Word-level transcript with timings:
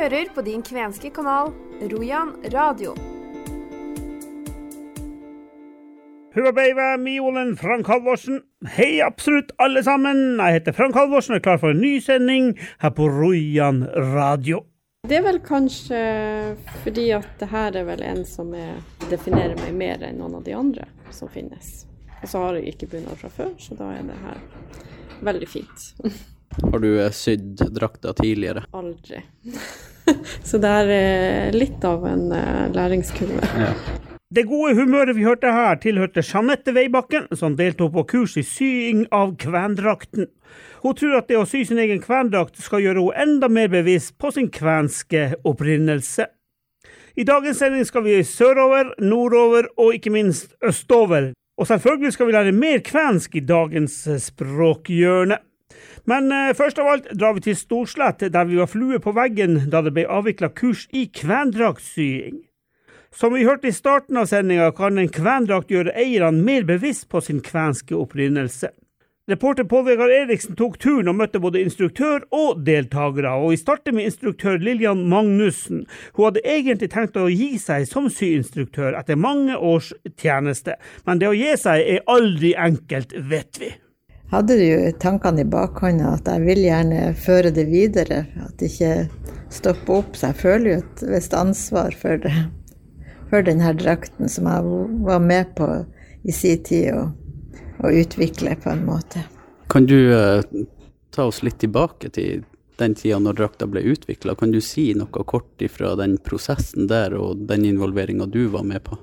hører 0.00 0.30
på 0.32 0.40
din 0.40 0.62
kvenske 0.64 1.10
kanal 1.12 1.50
Rojan 1.90 2.30
radio. 2.52 2.94
Hubabeiva 6.34 6.94
Miolen, 6.96 7.56
Frank 7.56 7.90
Halvorsen. 7.90 8.40
Hei, 8.76 9.02
absolutt 9.04 9.52
alle 9.60 9.82
sammen. 9.84 10.38
Jeg 10.38 10.56
heter 10.56 10.76
Frank 10.78 10.96
Halvorsen 10.96 11.36
og 11.36 11.42
er 11.42 11.44
klar 11.44 11.60
for 11.60 11.74
en 11.74 11.84
ny 11.84 11.98
sending 12.00 12.54
her 12.80 12.94
på 12.96 13.10
Rojan 13.12 13.82
radio. 14.14 14.62
Det 15.04 15.20
er 15.20 15.26
vel 15.26 15.42
kanskje 15.44 16.00
fordi 16.80 17.10
at 17.18 17.28
det 17.42 17.52
her 17.52 17.76
er 17.82 17.88
vel 17.92 18.04
en 18.06 18.24
som 18.24 18.56
er, 18.56 18.80
definerer 19.12 19.58
meg 19.60 19.76
mer 19.84 20.08
enn 20.08 20.20
noen 20.22 20.40
av 20.40 20.48
de 20.48 20.56
andre 20.56 20.88
som 21.12 21.28
finnes. 21.28 21.82
Og 22.22 22.28
så 22.30 22.46
har 22.46 22.56
jeg 22.56 22.72
ikke 22.72 22.94
bunad 22.96 23.20
fra 23.20 23.28
før, 23.36 23.52
så 23.60 23.76
da 23.76 23.92
er 23.98 24.08
det 24.08 24.20
her 24.24 24.44
veldig 25.28 25.56
fint. 25.58 25.90
Har 26.58 26.78
du 26.82 26.90
eh, 27.00 27.10
sydd 27.14 27.62
drakter 27.74 28.12
tidligere? 28.18 28.64
Aldri. 28.72 29.22
så 30.48 30.58
det 30.58 30.70
er 30.82 31.54
litt 31.54 31.84
av 31.86 32.06
en 32.10 32.30
eh, 32.34 32.66
læringskurve. 32.74 33.50
Ja. 33.60 33.74
Det 34.30 34.44
gode 34.46 34.76
humøret 34.78 35.16
vi 35.16 35.24
hørte 35.26 35.50
her, 35.50 35.74
tilhørte 35.82 36.22
Jeanette 36.22 36.70
Veibakken, 36.70 37.24
som 37.34 37.56
deltok 37.58 37.96
på 37.96 38.04
kurs 38.12 38.36
i 38.38 38.44
sying 38.46 39.08
av 39.10 39.32
kvendrakten. 39.42 40.28
Hun 40.84 40.94
tror 40.94 41.16
at 41.18 41.26
det 41.26 41.40
å 41.40 41.48
sy 41.50 41.64
sin 41.66 41.80
egen 41.82 41.98
kvendrakt 41.98 42.60
skal 42.62 42.84
gjøre 42.84 43.08
henne 43.08 43.24
enda 43.24 43.48
mer 43.50 43.72
bevisst 43.72 44.14
på 44.22 44.30
sin 44.30 44.46
kvenske 44.54 45.32
opprinnelse. 45.42 46.28
I 47.18 47.26
dagens 47.26 47.58
sending 47.58 47.82
skal 47.88 48.06
vi 48.06 48.20
sørover, 48.22 48.94
nordover 49.02 49.66
og 49.74 49.98
ikke 49.98 50.14
minst 50.14 50.54
østover. 50.62 51.32
Og 51.58 51.66
selvfølgelig 51.66 52.14
skal 52.14 52.30
vi 52.30 52.38
lære 52.38 52.54
mer 52.54 52.86
kvensk 52.86 53.34
i 53.34 53.42
dagens 53.44 53.98
språkhjørne. 54.30 55.42
Men 56.10 56.32
eh, 56.34 56.52
først 56.58 56.80
av 56.82 56.88
alt 56.90 57.10
drar 57.14 57.36
vi 57.36 57.44
til 57.44 57.58
Storslett, 57.58 58.24
der 58.34 58.48
vi 58.48 58.58
var 58.58 58.70
flue 58.70 58.98
på 59.02 59.14
veggen 59.14 59.60
da 59.70 59.82
det 59.86 59.94
ble 59.94 60.08
avvikla 60.10 60.50
kurs 60.50 60.88
i 60.90 61.06
kvendraktssying. 61.06 62.40
Som 63.14 63.34
vi 63.34 63.46
hørte 63.46 63.70
i 63.70 63.74
starten 63.74 64.18
av 64.18 64.28
sendinga, 64.30 64.70
kan 64.74 64.98
en 64.98 65.10
kvendrakt 65.10 65.70
gjøre 65.70 65.94
eierne 65.98 66.42
mer 66.46 66.66
bevisst 66.66 67.08
på 67.10 67.22
sin 67.22 67.42
kvenske 67.42 67.94
opprinnelse. 67.98 68.70
Reporter 69.30 69.66
Pål 69.70 69.84
Vegard 69.86 70.10
Eriksen 70.10 70.56
tok 70.58 70.78
turen 70.82 71.10
og 71.10 71.18
møtte 71.20 71.38
både 71.42 71.60
instruktør 71.62 72.24
og 72.34 72.64
deltakere, 72.66 73.34
og 73.38 73.52
vi 73.52 73.60
starter 73.60 73.94
med 73.94 74.08
instruktør 74.08 74.58
Lillian 74.58 75.04
Magnussen. 75.10 75.84
Hun 76.16 76.26
hadde 76.26 76.42
egentlig 76.42 76.90
tenkt 76.90 77.18
å 77.18 77.28
gi 77.30 77.52
seg 77.62 77.86
som 77.86 78.08
syinstruktør 78.10 78.98
etter 78.98 79.20
mange 79.20 79.54
års 79.54 79.92
tjeneste, 80.18 80.74
men 81.06 81.22
det 81.22 81.30
å 81.30 81.36
gi 81.38 81.54
seg 81.62 81.84
er 81.94 82.02
aldri 82.10 82.56
enkelt, 82.58 83.14
vet 83.30 83.62
vi. 83.62 83.70
Hadde 84.30 84.56
jo 84.62 84.92
tankene 85.02 85.44
i 85.44 85.50
bakhånda 85.50 86.14
at 86.16 86.28
jeg 86.30 86.46
vil 86.46 86.62
gjerne 86.64 87.10
føre 87.18 87.52
det 87.54 87.66
videre. 87.70 88.24
At 88.44 88.56
det 88.60 88.70
ikke 88.70 88.94
stopper 89.50 90.02
opp. 90.02 90.16
Så 90.16 90.30
jeg 90.30 90.40
føler 90.42 90.70
jo 90.70 90.76
et 90.82 91.04
visst 91.14 91.34
ansvar 91.36 91.96
for, 91.98 92.20
det, 92.22 92.34
for 93.30 93.46
denne 93.46 93.74
drakten 93.78 94.30
som 94.30 94.50
jeg 94.50 94.84
var 95.06 95.24
med 95.24 95.54
på 95.58 95.70
i 96.22 96.36
sin 96.36 96.62
tid 96.66 96.92
å, 96.94 97.08
å 97.80 97.92
utvikle 98.02 98.56
på 98.60 98.72
en 98.72 98.86
måte. 98.86 99.24
Kan 99.70 99.86
du 99.88 99.98
eh, 100.14 100.42
ta 101.14 101.26
oss 101.30 101.42
litt 101.46 101.60
tilbake 101.62 102.10
til 102.14 102.44
den 102.80 102.96
tida 102.96 103.20
når 103.22 103.38
drakta 103.38 103.68
ble 103.70 103.82
utvikla? 103.92 104.34
Kan 104.38 104.54
du 104.54 104.60
si 104.64 104.90
noe 104.96 105.24
kort 105.28 105.62
ifra 105.62 105.94
den 105.98 106.18
prosessen 106.24 106.88
der 106.90 107.16
og 107.18 107.46
den 107.50 107.66
involveringa 107.68 108.28
du 108.30 108.46
var 108.52 108.66
med 108.66 108.84
på? 108.86 108.98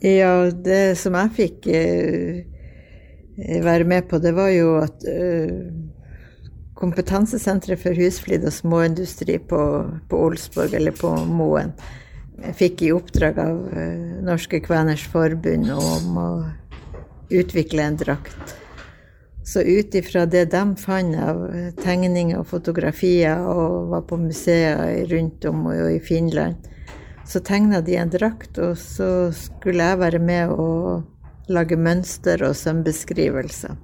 Ja, 0.00 0.48
det 0.50 0.98
som 1.00 1.16
jeg 1.18 1.34
fikk 1.36 1.66
eh, 1.74 2.46
være 3.38 3.84
med 3.84 4.08
på, 4.10 4.18
det 4.18 4.34
var 4.34 4.50
jo 4.50 4.76
at 4.82 5.06
eh, 5.06 5.70
Kompetansesenteret 6.78 7.80
for 7.82 7.98
husflid 7.98 8.44
og 8.46 8.52
småindustri 8.54 9.34
på, 9.50 9.60
på 10.06 10.18
Olsborg, 10.28 10.76
eller 10.78 10.94
på 10.94 11.10
Moen, 11.26 11.72
fikk 12.54 12.84
i 12.86 12.92
oppdrag 12.94 13.40
av 13.42 13.64
eh, 13.74 14.20
Norske 14.22 14.60
Kveners 14.62 15.02
Forbund 15.10 15.72
om 15.74 16.20
å 16.22 16.28
utvikle 17.34 17.82
en 17.82 17.98
drakt. 17.98 18.54
Så 19.42 19.64
ut 19.66 19.94
ifra 19.98 20.22
det 20.30 20.44
de 20.52 20.62
fant 20.78 21.18
av 21.18 21.42
eh, 21.50 21.72
tegninger 21.82 22.38
og 22.38 22.46
fotografier, 22.46 23.42
og 23.42 23.90
var 23.90 24.06
på 24.06 24.20
museer 24.22 25.02
rundt 25.10 25.50
om 25.50 25.66
og 25.72 25.90
i 25.90 25.98
Finland, 25.98 26.62
så 27.26 27.42
tegna 27.42 27.82
de 27.82 27.98
en 27.98 28.14
drakt, 28.14 28.54
og 28.62 28.78
så 28.78 29.32
skulle 29.34 29.82
jeg 29.82 30.00
være 30.06 30.22
med 30.22 30.54
og 30.54 31.02
lage 31.48 31.78
mønster 31.80 32.42
og 32.46 32.56
sømbeskrivelser 32.58 33.76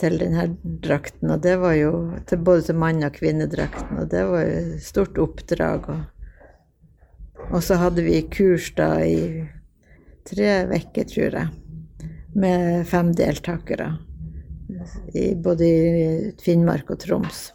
til 0.00 0.18
denne 0.20 0.48
drakten. 0.84 1.30
Og 1.32 1.42
det 1.44 1.56
var 1.62 1.76
jo 1.78 1.92
til 2.28 2.42
både 2.44 2.66
til 2.68 2.78
mann- 2.80 3.04
og 3.06 3.14
kvinnedrakten, 3.16 4.00
og 4.00 4.10
det 4.12 4.24
var 4.28 4.44
jo 4.44 4.78
stort 4.84 5.18
oppdrag. 5.18 5.88
Og, 5.88 6.02
og 7.50 7.62
så 7.64 7.78
hadde 7.80 8.04
vi 8.04 8.20
kurs 8.32 8.70
da 8.76 8.90
i 9.04 9.46
tre 10.26 10.66
uker, 10.72 11.08
tror 11.08 11.38
jeg, 11.40 11.48
med 12.36 12.84
fem 12.86 13.14
deltakere. 13.16 13.94
I, 15.14 15.34
både 15.38 15.66
i 15.66 16.06
Finnmark 16.42 16.90
og 16.90 16.98
Troms. 17.00 17.52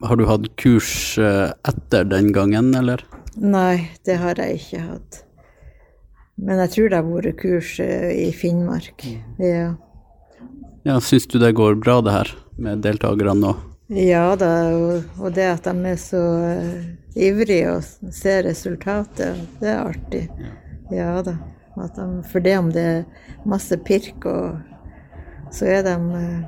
Har 0.00 0.16
du 0.16 0.24
hatt 0.28 0.46
kurs 0.56 0.90
eh, 1.20 1.50
etter 1.68 2.06
den 2.08 2.30
gangen, 2.32 2.70
eller? 2.78 3.02
Nei, 3.36 3.90
det 4.06 4.16
har 4.22 4.38
jeg 4.40 4.62
ikke 4.62 4.82
hatt. 4.86 5.18
Men 6.38 6.62
jeg 6.62 6.74
tror 6.74 6.90
det 6.90 7.00
har 7.00 7.08
vært 7.08 7.40
kurs 7.40 7.74
eh, 7.82 8.10
i 8.14 8.28
Finnmark. 8.34 9.04
Ja. 9.42 9.72
Ja, 10.86 11.00
Syns 11.02 11.26
du 11.26 11.38
det 11.42 11.56
går 11.58 11.80
bra, 11.82 11.98
det 12.00 12.14
her, 12.14 12.30
med 12.56 12.84
deltakerne 12.86 13.34
nå? 13.42 13.56
Ja 13.88 14.36
da, 14.36 14.50
og, 15.16 15.30
det 15.32 15.46
at 15.48 15.64
de 15.64 15.90
er 15.90 15.96
så 16.00 16.20
uh, 16.20 16.88
ivrige 17.16 17.70
og 17.72 18.12
ser 18.12 18.42
resultatet, 18.44 19.38
det 19.62 19.70
er 19.72 19.80
artig. 19.80 20.26
Ja 20.92 21.22
da. 21.24 21.38
At 21.78 21.96
de, 21.96 22.06
for 22.28 22.44
det 22.44 22.56
om 22.58 22.68
det 22.74 22.84
er 22.84 23.38
masse 23.48 23.78
pirk, 23.86 24.26
og 24.28 24.58
så 25.54 25.70
er 25.78 25.86
de 25.86 25.96
uh, 25.96 26.44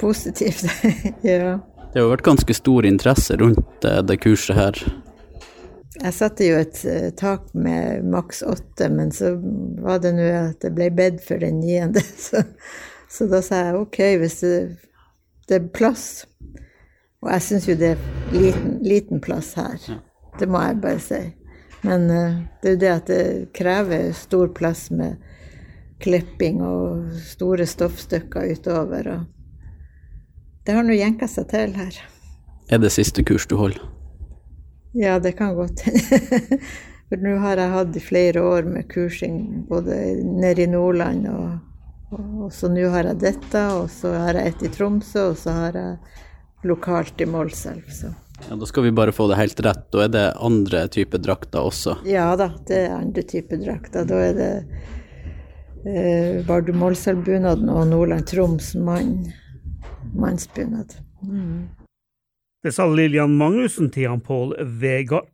positive. 0.00 0.70
ja. 1.26 1.58
Det 1.92 2.02
har 2.02 2.10
vært 2.12 2.26
ganske 2.26 2.54
stor 2.54 2.86
interesse 2.86 3.36
rundt 3.40 3.84
eh, 3.88 4.00
det 4.06 4.20
kurset 4.22 4.58
her. 4.58 4.80
Jeg 5.98 6.14
satte 6.14 6.46
jo 6.46 6.58
et 6.60 6.78
uh, 6.86 7.08
tak 7.18 7.48
med 7.58 8.04
maks 8.06 8.42
åtte, 8.46 8.86
men 8.92 9.10
så 9.14 9.32
var 9.82 9.98
det 10.02 10.14
nå 10.14 10.26
at 10.30 10.60
det 10.62 10.70
ble 10.76 10.90
bedt 10.94 11.22
for 11.24 11.42
den 11.42 11.60
niende. 11.62 12.02
Så, 12.28 12.44
så 13.08 13.24
da 13.24 13.40
sa 13.40 13.62
jeg 13.64 13.78
OK, 13.78 13.98
hvis 14.20 14.40
det, 14.44 14.56
det 15.48 15.56
er 15.56 15.70
plass. 15.72 16.26
Og 17.24 17.30
jeg 17.32 17.44
syns 17.46 17.68
jo 17.70 17.76
det 17.80 17.94
er 17.94 18.34
liten, 18.34 18.74
liten 18.84 19.22
plass 19.24 19.54
her. 19.56 19.80
Det 20.38 20.46
må 20.50 20.60
jeg 20.60 20.78
bare 20.84 21.00
si. 21.02 21.22
Men 21.88 22.06
uh, 22.12 22.38
det 22.60 22.68
er 22.68 22.76
jo 22.76 22.82
det 22.84 22.92
at 22.92 23.10
det 23.10 23.24
krever 23.56 24.12
stor 24.12 24.52
plass 24.54 24.90
med 24.92 25.16
klipping 26.04 26.62
og 26.62 27.16
store 27.26 27.66
stoffstykker 27.66 28.52
utover. 28.54 29.12
Og 29.16 29.26
det 30.66 30.76
har 30.76 30.86
nå 30.86 30.94
jenka 30.94 31.26
seg 31.30 31.48
til 31.50 31.74
her. 31.80 32.02
Er 32.68 32.82
det 32.84 32.92
siste 32.94 33.24
kurs 33.24 33.48
du 33.48 33.56
holder? 33.56 33.97
Ja, 34.92 35.18
det 35.18 35.32
kan 35.38 35.54
godt 35.54 35.80
hende. 35.86 36.60
For 37.08 37.24
nå 37.24 37.38
har 37.40 37.56
jeg 37.56 37.72
hatt 37.72 37.96
i 37.96 38.04
flere 38.04 38.42
år 38.44 38.66
med 38.68 38.88
kursing 38.92 39.64
både 39.68 39.96
nede 40.20 40.66
i 40.66 40.68
Nordland 40.68 41.24
og, 41.32 41.54
og, 42.12 42.24
og 42.44 42.50
så 42.52 42.68
nå 42.68 42.84
har 42.92 43.08
jeg 43.08 43.20
dette, 43.22 43.62
og 43.72 43.88
så 43.92 44.12
har 44.12 44.36
jeg 44.36 44.52
et 44.52 44.64
i 44.68 44.72
Tromsø, 44.74 45.30
og 45.30 45.38
så 45.40 45.54
har 45.56 45.78
jeg 45.78 46.68
lokalt 46.68 47.20
i 47.24 47.28
Målselv. 47.28 47.88
Så. 47.88 48.12
Ja, 48.48 48.56
Da 48.56 48.66
skal 48.66 48.82
vi 48.82 48.92
bare 48.92 49.12
få 49.12 49.28
det 49.28 49.40
helt 49.40 49.60
rett. 49.64 49.86
Da 49.92 50.04
er 50.04 50.12
det 50.12 50.26
andre 50.36 50.84
typer 50.92 51.18
drakter 51.18 51.64
også. 51.64 51.98
Ja 52.08 52.28
da, 52.36 52.50
det 52.68 52.84
er 52.86 52.98
andre 52.98 53.24
typer 53.24 53.60
drakter. 53.64 54.04
Da 54.08 54.20
er 54.28 54.36
det 54.36 54.52
eh, 55.88 56.46
Vardø 56.48 56.76
Målselvbunaden 56.76 57.72
og 57.72 57.88
Nordland 57.88 58.28
Troms 58.28 58.74
mann, 58.76 59.32
mannsbunad. 60.14 60.98
Mm. 61.24 61.68
Det 62.64 62.72
sa 62.74 62.86
Lillian 62.90 63.36
Magnussen 63.38 63.90
til 63.94 64.08
han 64.10 64.20
Pål 64.24 64.56
Vegard. 64.80 65.28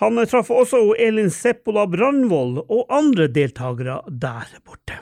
Han 0.00 0.16
traff 0.26 0.48
også 0.50 0.78
Elin 0.98 1.28
Seppola 1.30 1.84
Brandvold 1.86 2.62
og 2.64 2.86
andre 2.92 3.26
deltakere 3.28 3.98
der 4.08 4.48
borte. 4.64 4.96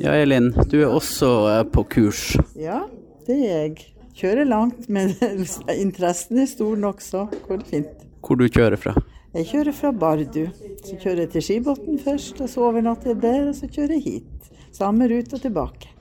Ja, 0.00 0.14
Elin, 0.16 0.50
du 0.72 0.78
er 0.82 0.88
også 0.92 1.28
eh, 1.52 1.62
på 1.72 1.84
kurs. 1.92 2.22
Ja, 2.56 2.82
det 3.28 3.36
er 3.36 3.52
jeg. 3.66 3.76
Kjører 4.16 4.48
langt, 4.48 4.88
men 4.88 5.12
interessen 5.86 6.40
er 6.40 6.48
stor 6.48 6.76
nok, 6.80 7.02
så 7.04 7.26
går 7.46 7.60
det 7.60 7.68
fint. 7.74 7.92
Hvor 8.24 8.40
du 8.40 8.46
kjører 8.48 8.80
fra? 8.80 8.94
Jeg 9.36 9.50
kjører 9.50 9.76
fra 9.76 9.90
Bardu. 9.92 10.46
Så 10.80 10.96
kjører 10.96 11.26
jeg 11.26 11.32
til 11.34 11.44
Skibotn 11.44 12.00
først, 12.00 12.40
og 12.40 12.48
så 12.48 12.64
overnatter 12.70 13.12
jeg 13.12 13.20
der, 13.24 13.42
og 13.50 13.54
så 13.58 13.68
kjører 13.68 13.98
jeg 13.98 14.04
hit. 14.06 14.50
Samme 14.76 15.08
rute 15.12 15.36
og 15.36 15.44
tilbake. 15.44 15.92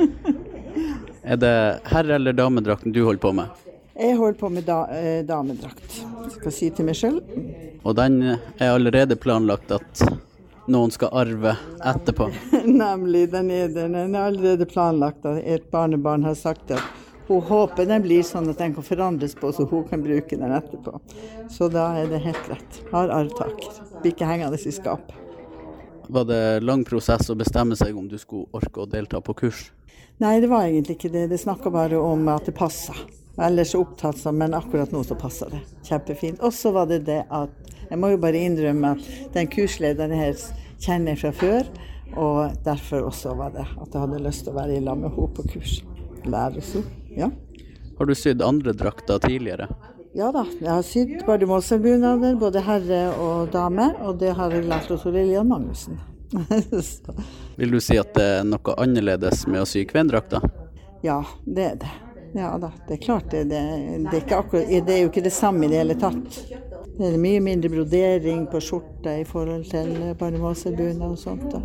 Er 1.24 1.38
det 1.40 1.52
herre- 1.88 2.18
eller 2.18 2.34
damedrakten 2.36 2.92
du 2.92 2.98
holder 3.06 3.20
på 3.22 3.30
med? 3.36 3.63
Jeg 3.94 4.16
holder 4.18 4.38
på 4.38 4.48
med 4.50 4.66
da, 4.66 4.80
eh, 4.90 5.22
damedrakt, 5.26 6.00
skal 6.34 6.52
si 6.52 6.70
til 6.74 6.88
meg 6.88 6.98
sjøl. 6.98 7.20
Og 7.84 7.94
den 7.94 8.22
er 8.24 8.72
allerede 8.72 9.14
planlagt 9.20 9.70
at 9.74 10.02
noen 10.66 10.90
skal 10.90 11.12
arve 11.12 11.54
etterpå. 11.84 12.26
Nemlig, 12.64 13.28
den 13.30 13.50
er, 13.54 13.68
den 13.68 13.94
er 13.94 14.20
allerede 14.24 14.66
planlagt. 14.66 15.24
at 15.26 15.42
Et 15.44 15.70
barnebarn 15.70 16.24
har 16.24 16.34
sagt 16.34 16.70
at 16.74 16.82
hun 17.28 17.40
håper 17.40 17.86
den 17.88 18.02
blir 18.04 18.24
sånn 18.26 18.50
at 18.52 18.58
den 18.60 18.74
kan 18.76 18.84
forandres 18.84 19.36
på, 19.38 19.52
så 19.52 19.64
hun 19.68 19.86
kan 19.88 20.02
bruke 20.04 20.36
den 20.36 20.52
etterpå. 20.52 20.98
Så 21.52 21.70
da 21.72 21.92
er 22.00 22.10
det 22.10 22.20
helt 22.24 22.50
rett. 22.50 22.80
Har 22.90 23.12
arvtaker. 23.14 23.78
Blir 24.02 24.12
ikke 24.12 24.28
hengende 24.28 24.58
i 24.58 24.74
skapet. 24.74 25.14
Var 26.04 26.24
det 26.28 26.42
lang 26.60 26.82
prosess 26.84 27.30
å 27.32 27.36
bestemme 27.38 27.76
seg 27.80 27.96
om 27.96 28.08
du 28.10 28.18
skulle 28.20 28.50
orke 28.52 28.82
å 28.82 28.88
delta 28.90 29.22
på 29.24 29.36
kurs? 29.38 29.70
Nei, 30.20 30.36
det 30.40 30.50
var 30.52 30.66
egentlig 30.66 30.98
ikke 30.98 31.12
det. 31.14 31.28
Det 31.32 31.40
snakka 31.40 31.72
bare 31.72 32.00
om 32.00 32.28
at 32.28 32.44
det 32.50 32.52
passa. 32.58 32.92
Ellers 33.42 33.72
så 33.74 33.80
opptatt 33.82 34.18
som, 34.18 34.36
men 34.38 34.54
akkurat 34.54 34.92
nå 34.94 35.02
så 35.04 35.16
passer 35.18 35.50
det. 35.50 35.62
Kjempefint. 35.88 36.42
Og 36.42 36.54
så 36.54 36.70
var 36.74 36.86
det 36.90 37.02
det 37.08 37.24
at 37.34 37.72
jeg 37.90 37.98
må 38.00 38.12
jo 38.14 38.20
bare 38.22 38.40
innrømme 38.46 38.94
at 38.94 39.08
den 39.34 39.50
kurslederen 39.50 40.14
her 40.14 40.36
kjenner 40.82 41.14
jeg 41.14 41.22
fra 41.24 41.32
før. 41.40 41.72
Og 42.14 42.54
derfor 42.64 43.08
også 43.08 43.34
var 43.34 43.56
det 43.56 43.66
at 43.66 43.88
jeg 43.90 44.04
hadde 44.04 44.22
lyst 44.22 44.46
til 44.46 44.54
å 44.54 44.60
være 44.60 44.76
i 44.76 44.84
lag 44.84 45.00
med 45.00 45.10
henne 45.10 45.34
på 45.34 45.46
kurs. 45.50 45.80
Lære 46.24 46.62
så, 46.64 46.80
ja. 47.18 47.28
Har 47.98 48.08
du 48.08 48.14
sydd 48.16 48.42
andre 48.42 48.72
drakter 48.74 49.20
tidligere? 49.22 49.68
Ja 50.14 50.30
da, 50.34 50.44
jeg 50.60 50.70
har 50.70 50.84
sydd 50.86 51.14
bardemålsbunader, 51.26 52.36
både 52.38 52.62
herre 52.62 53.00
og 53.18 53.50
dame. 53.54 53.90
Og 54.06 54.18
det 54.22 54.32
har 54.38 54.54
jeg 54.54 54.68
lært 54.70 54.90
hos 54.94 55.06
Lillian 55.10 55.50
Magnussen. 55.50 55.98
Vil 57.58 57.74
du 57.74 57.80
si 57.82 57.98
at 57.98 58.14
det 58.16 58.28
er 58.38 58.46
noe 58.46 58.78
annerledes 58.82 59.44
med 59.50 59.62
å 59.62 59.68
sy 59.68 59.84
kvendrakter? 59.90 60.42
ja, 61.04 61.20
det 61.44 61.64
er 61.64 61.74
det. 61.82 61.90
Ja 62.34 62.58
da, 62.58 62.72
det 62.88 62.94
er 62.94 63.02
klart 63.02 63.30
det. 63.30 63.44
Det, 63.44 63.60
det, 64.10 64.22
er 64.32 64.38
akkurat, 64.38 64.66
det 64.86 64.94
er 64.94 65.04
jo 65.04 65.10
ikke 65.12 65.22
det 65.22 65.32
samme 65.32 65.66
i 65.66 65.68
det 65.70 65.84
hele 65.84 65.94
tatt. 65.94 66.38
Det 66.94 67.08
er 67.08 67.18
mye 67.18 67.40
mindre 67.42 67.70
brodering 67.70 68.44
på 68.50 68.58
skjorta 68.62 69.12
i 69.18 69.24
forhold 69.26 69.64
til 69.70 69.92
barnemålsbunad 70.18 71.04
og 71.08 71.18
sånt. 71.18 71.46
da. 71.50 71.60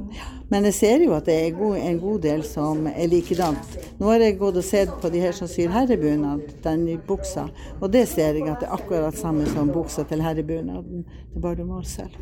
Men 0.49 0.65
jeg 0.69 0.77
ser 0.77 1.05
jo 1.05 1.15
at 1.17 1.25
det 1.25 1.35
er 1.37 1.57
en 1.89 1.99
god 2.01 2.21
del 2.25 2.45
som 2.45 2.85
er 2.89 3.09
likedant. 3.09 3.75
Nå 3.97 4.09
har 4.09 4.25
jeg 4.25 4.37
gått 4.41 4.61
og 4.61 4.65
sett 4.65 4.93
på 5.01 5.09
de 5.13 5.21
her 5.25 5.33
som 5.37 5.49
syr 5.49 5.73
herrebunad, 5.73 6.45
den 6.65 6.85
buksa. 7.07 7.47
Og 7.79 7.89
det 7.93 8.05
ser 8.13 8.37
jeg 8.37 8.49
at 8.49 8.61
det 8.61 8.69
er 8.69 8.77
akkurat 8.77 9.17
samme 9.17 9.49
som 9.49 9.73
buksa 9.73 10.05
til 10.09 10.21
herrebunaden 10.25 11.05
til 11.05 11.45
barnemålsel. 11.45 12.13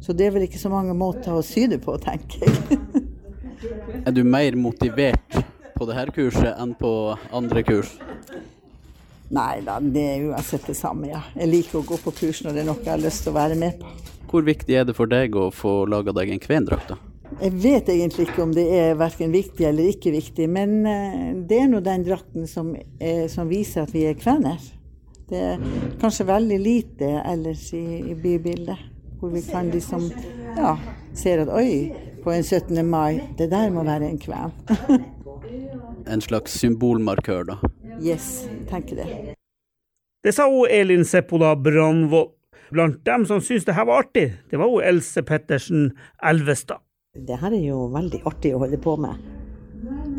Så 0.00 0.16
det 0.16 0.28
er 0.28 0.36
vel 0.36 0.48
ikke 0.48 0.60
så 0.60 0.72
mange 0.72 0.96
måter 0.96 1.36
å 1.36 1.44
sy 1.44 1.64
det 1.68 1.82
på, 1.84 2.00
tenker 2.00 2.48
jeg. 2.48 2.80
Er 4.06 4.12
du 4.16 4.24
mer 4.24 4.56
motivert 4.56 5.40
på 5.80 5.88
dette 5.88 6.12
kurset 6.12 6.52
enn 6.60 6.74
på 6.76 6.92
andre 7.32 7.64
kurs? 7.64 7.94
Nei 9.30 9.60
da, 9.64 9.78
det 9.80 10.02
er 10.02 10.24
uansett 10.32 10.66
det 10.66 10.76
samme, 10.76 11.08
ja. 11.12 11.22
Jeg 11.38 11.48
liker 11.48 11.80
å 11.80 11.86
gå 11.86 11.96
på 12.02 12.12
kurs 12.18 12.42
når 12.44 12.56
det 12.56 12.64
er 12.64 12.68
noe 12.68 12.82
jeg 12.82 12.92
har 12.92 13.00
lyst 13.00 13.24
til 13.24 13.32
å 13.32 13.38
være 13.38 13.56
med 13.58 13.78
på. 13.80 13.92
Hvor 14.30 14.44
viktig 14.46 14.74
er 14.76 14.84
det 14.86 14.96
for 14.98 15.10
deg 15.10 15.36
å 15.38 15.48
få 15.54 15.84
laga 15.90 16.12
deg 16.14 16.34
en 16.34 16.42
kvendrakt? 16.42 16.90
da? 16.90 16.98
Jeg 17.38 17.54
vet 17.62 17.88
egentlig 17.94 18.26
ikke 18.26 18.42
om 18.42 18.52
det 18.54 18.66
er 18.74 18.98
verken 18.98 19.30
viktig 19.32 19.64
eller 19.68 19.92
ikke 19.92 20.12
viktig, 20.12 20.48
men 20.50 20.74
eh, 20.90 21.30
det 21.46 21.62
er 21.62 21.70
nå 21.70 21.80
den 21.86 22.04
drakten 22.06 22.50
som, 22.50 22.72
er, 22.98 23.28
som 23.30 23.48
viser 23.50 23.86
at 23.86 23.94
vi 23.94 24.04
er 24.10 24.18
kvener. 24.18 24.58
Det 25.30 25.40
er 25.52 25.62
kanskje 26.02 26.26
veldig 26.26 26.58
lite 26.58 27.12
ellers 27.22 27.68
i, 27.78 27.84
i 28.10 28.18
bybildet, 28.18 28.82
hvor 29.20 29.30
vi 29.30 29.44
kan 29.46 29.70
liksom 29.70 30.08
ja, 30.58 30.74
ser 31.14 31.44
at 31.44 31.54
oi, 31.54 31.94
på 32.20 32.34
en 32.34 32.42
17. 32.42 32.82
mai, 32.84 33.22
det 33.38 33.46
der 33.54 33.70
må 33.72 33.86
være 33.86 34.10
en 34.10 34.18
kven. 34.20 34.58
En 36.10 36.20
slags 36.24 36.56
symbolmarkør, 36.58 37.44
da. 37.52 37.58
yes, 38.00 38.48
tenker 38.70 39.02
det. 39.02 39.36
Det 40.24 40.34
sa 40.36 40.48
hun 40.50 40.68
Elin 40.70 41.04
Seppola 41.04 41.54
Brandvold. 41.56 42.36
Blant 42.70 43.00
dem 43.04 43.24
som 43.26 43.40
syntes 43.42 43.64
det 43.66 43.74
her 43.74 43.86
var 43.88 44.04
artig, 44.04 44.28
det 44.50 44.58
var 44.60 44.68
hun 44.70 44.84
Else 44.86 45.24
Pettersen 45.26 45.88
Elvestad. 46.22 46.78
Det 47.18 47.40
her 47.40 47.50
er 47.50 47.64
jo 47.64 47.88
veldig 47.90 48.20
artig 48.30 48.52
å 48.54 48.60
holde 48.62 48.78
på 48.78 48.94
med. 49.02 49.18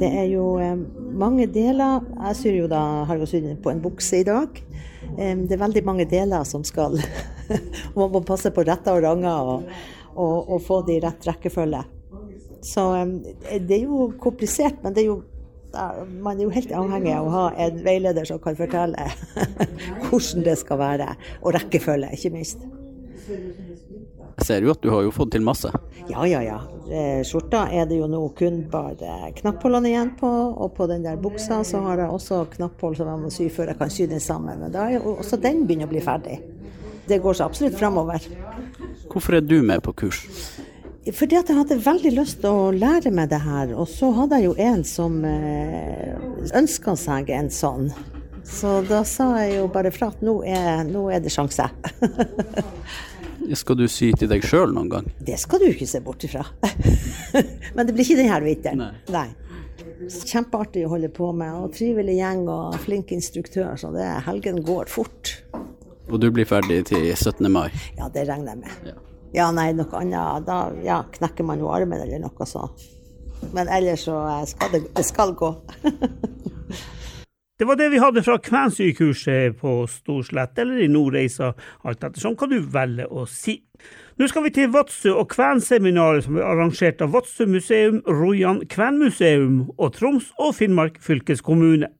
Det 0.02 0.10
er 0.10 0.26
jo 0.34 0.58
eh, 0.60 0.76
mange 1.16 1.46
deler. 1.48 2.04
Jeg 2.28 2.40
syr 2.42 2.58
jo 2.58 2.68
da, 2.72 2.82
har 3.08 3.22
jo 3.22 3.30
sydd 3.30 3.48
på 3.64 3.72
en 3.72 3.80
bukse 3.84 4.20
i 4.20 4.28
dag. 4.28 4.60
Eh, 5.16 5.32
det 5.38 5.56
er 5.56 5.62
veldig 5.64 5.86
mange 5.88 6.08
deler 6.12 6.44
som 6.48 6.66
skal 6.68 7.00
Man 7.98 8.12
må 8.12 8.24
passe 8.28 8.52
på 8.52 8.66
retter 8.68 8.98
og 8.98 9.06
ranger 9.06 9.54
og, 9.54 9.72
og, 10.16 10.52
og 10.56 10.62
få 10.66 10.82
det 10.88 10.98
i 10.98 11.04
rett 11.06 11.28
rekkefølge. 11.30 11.86
Så 12.62 12.86
det 13.68 13.78
er 13.78 13.86
jo 13.88 14.12
komplisert, 14.22 14.82
men 14.84 14.94
det 14.96 15.06
er 15.06 15.12
jo 15.12 15.22
man 16.20 16.36
er 16.36 16.44
jo 16.44 16.52
helt 16.52 16.72
avhengig 16.76 17.14
av 17.16 17.28
å 17.28 17.32
ha 17.32 17.46
en 17.64 17.78
veileder 17.86 18.28
som 18.28 18.42
kan 18.44 18.58
fortelle 18.60 19.06
hvordan 20.10 20.44
det 20.44 20.58
skal 20.60 20.82
være, 20.82 21.08
og 21.42 21.56
rekkefølge, 21.56 22.12
ikke 22.18 22.34
minst. 22.34 22.66
Jeg 24.42 24.48
ser 24.48 24.66
jo 24.66 24.74
at 24.74 24.82
du 24.82 24.90
har 24.92 25.04
jo 25.06 25.14
fått 25.14 25.32
til 25.36 25.44
masse. 25.46 25.70
Ja, 26.10 26.26
ja, 26.26 26.42
ja. 26.44 26.58
Eh, 26.90 27.22
Skjorta 27.28 27.68
er 27.72 27.86
det 27.88 28.00
jo 28.00 28.08
nå 28.10 28.24
kun 28.38 28.64
bare 28.72 29.32
knappholdene 29.38 29.92
igjen 29.92 30.16
på, 30.20 30.28
og 30.28 30.74
på 30.76 30.88
den 30.90 31.06
der 31.06 31.20
buksa 31.22 31.62
så 31.68 31.84
har 31.86 32.02
jeg 32.02 32.16
også 32.16 32.42
knapphold 32.56 32.98
som 33.00 33.12
jeg 33.12 33.22
må 33.22 33.32
sy 33.32 33.48
før 33.54 33.72
jeg 33.72 33.80
kan 33.80 33.94
sy 33.94 34.08
den 34.12 34.24
sammen. 34.24 34.64
Men 34.64 34.74
da 34.74 34.88
er 34.88 34.98
jo 34.98 35.16
også 35.22 35.40
den 35.44 35.64
begynner 35.70 35.88
å 35.88 35.94
bli 35.94 36.04
ferdig. 36.04 36.40
Det 37.08 37.22
går 37.22 37.38
så 37.38 37.48
absolutt 37.48 37.78
framover. 37.80 38.26
Hvorfor 39.12 39.38
er 39.38 39.46
du 39.46 39.60
med 39.62 39.84
på 39.86 39.94
kurs? 40.04 40.24
Fordi 41.02 41.38
at 41.40 41.50
jeg 41.50 41.58
hadde 41.58 41.80
veldig 41.82 42.12
lyst 42.14 42.44
til 42.44 42.54
å 42.54 42.72
lære 42.76 43.10
meg 43.16 43.32
det 43.32 43.40
her, 43.42 43.72
og 43.74 43.88
så 43.90 44.12
hadde 44.20 44.38
jeg 44.38 44.52
jo 44.52 44.58
en 44.62 44.84
som 44.86 45.16
eh, 45.26 46.14
ønska 46.58 46.94
seg 47.00 47.32
en 47.34 47.50
sånn. 47.50 47.90
Så 48.46 48.82
da 48.86 49.02
sa 49.08 49.32
jeg 49.42 49.58
jo 49.58 49.66
bare 49.74 49.90
fra 49.94 50.12
at 50.14 50.22
nå 50.26 50.42
er, 50.46 50.84
nå 50.86 51.08
er 51.14 51.24
det 51.24 51.34
sjanse. 51.34 51.66
Skal 53.62 53.80
du 53.80 53.88
sy 53.90 54.12
til 54.14 54.30
deg 54.30 54.46
sjøl 54.46 54.74
noen 54.76 54.90
gang? 54.92 55.08
Det 55.18 55.40
skal 55.42 55.64
du 55.64 55.72
ikke 55.72 55.88
se 55.90 56.00
bort 56.06 56.22
ifra. 56.28 56.44
Men 57.76 57.88
det 57.88 57.96
blir 57.98 58.06
ikke 58.06 58.22
denne 58.22 58.38
vinteren. 58.46 58.84
Nei. 59.10 59.28
Kjempeartig 60.06 60.86
å 60.86 60.92
holde 60.94 61.10
på 61.14 61.32
med, 61.34 61.58
og 61.58 61.74
trivelig 61.74 62.20
gjeng 62.20 62.46
og 62.46 62.78
flink 62.86 63.14
instruktør, 63.18 63.74
så 63.82 63.90
det, 63.96 64.06
helgen 64.28 64.62
går 64.66 64.94
fort. 64.94 65.40
Og 66.12 66.20
du 66.22 66.30
blir 66.34 66.46
ferdig 66.46 66.84
til 66.94 67.10
17. 67.16 67.50
mai? 67.50 67.72
Ja, 67.98 68.12
det 68.14 68.30
regner 68.30 68.54
jeg 68.54 68.62
med. 68.62 68.92
Ja. 68.94 69.11
Ja, 69.36 69.52
nei, 69.56 69.72
noe 69.76 70.02
annet. 70.02 70.48
Da 70.48 70.64
ja, 70.84 71.02
knekker 71.18 71.48
man 71.48 71.62
jo 71.62 71.72
armen 71.72 72.02
eller 72.04 72.20
noe 72.24 72.48
sånt. 72.50 72.88
Men 73.56 73.70
ellers 73.72 74.06
så 74.06 74.18
eh, 74.28 74.44
skal 74.50 74.74
det, 74.76 74.84
det 74.96 75.06
skal 75.08 75.36
gå. 75.38 75.54
Det 77.62 77.68
var 77.70 77.78
det 77.78 77.92
vi 77.94 78.00
hadde 78.02 78.24
fra 78.26 78.40
kvensykurset 78.42 79.60
på 79.60 79.84
Storslett, 79.86 80.58
eller 80.58 80.80
i 80.82 80.88
Nordreisa, 80.90 81.52
alt 81.86 82.02
ettersom 82.02 82.34
hva 82.34 82.48
du 82.50 82.56
velger 82.74 83.12
å 83.14 83.28
si. 83.30 83.60
Nå 84.18 84.26
skal 84.32 84.48
vi 84.48 84.52
til 84.56 84.72
Vadsø 84.74 85.14
og 85.14 85.28
kvenseminaret 85.30 86.26
som 86.26 86.40
er 86.40 86.48
arrangert 86.50 87.04
av 87.06 87.14
Vadsø 87.14 87.46
museum, 87.46 88.00
Rojan 88.10 88.64
kvenmuseum 88.66 89.60
og 89.78 89.94
Troms 90.00 90.32
og 90.42 90.56
Finnmark 90.58 90.98
fylkeskommune. 91.06 91.92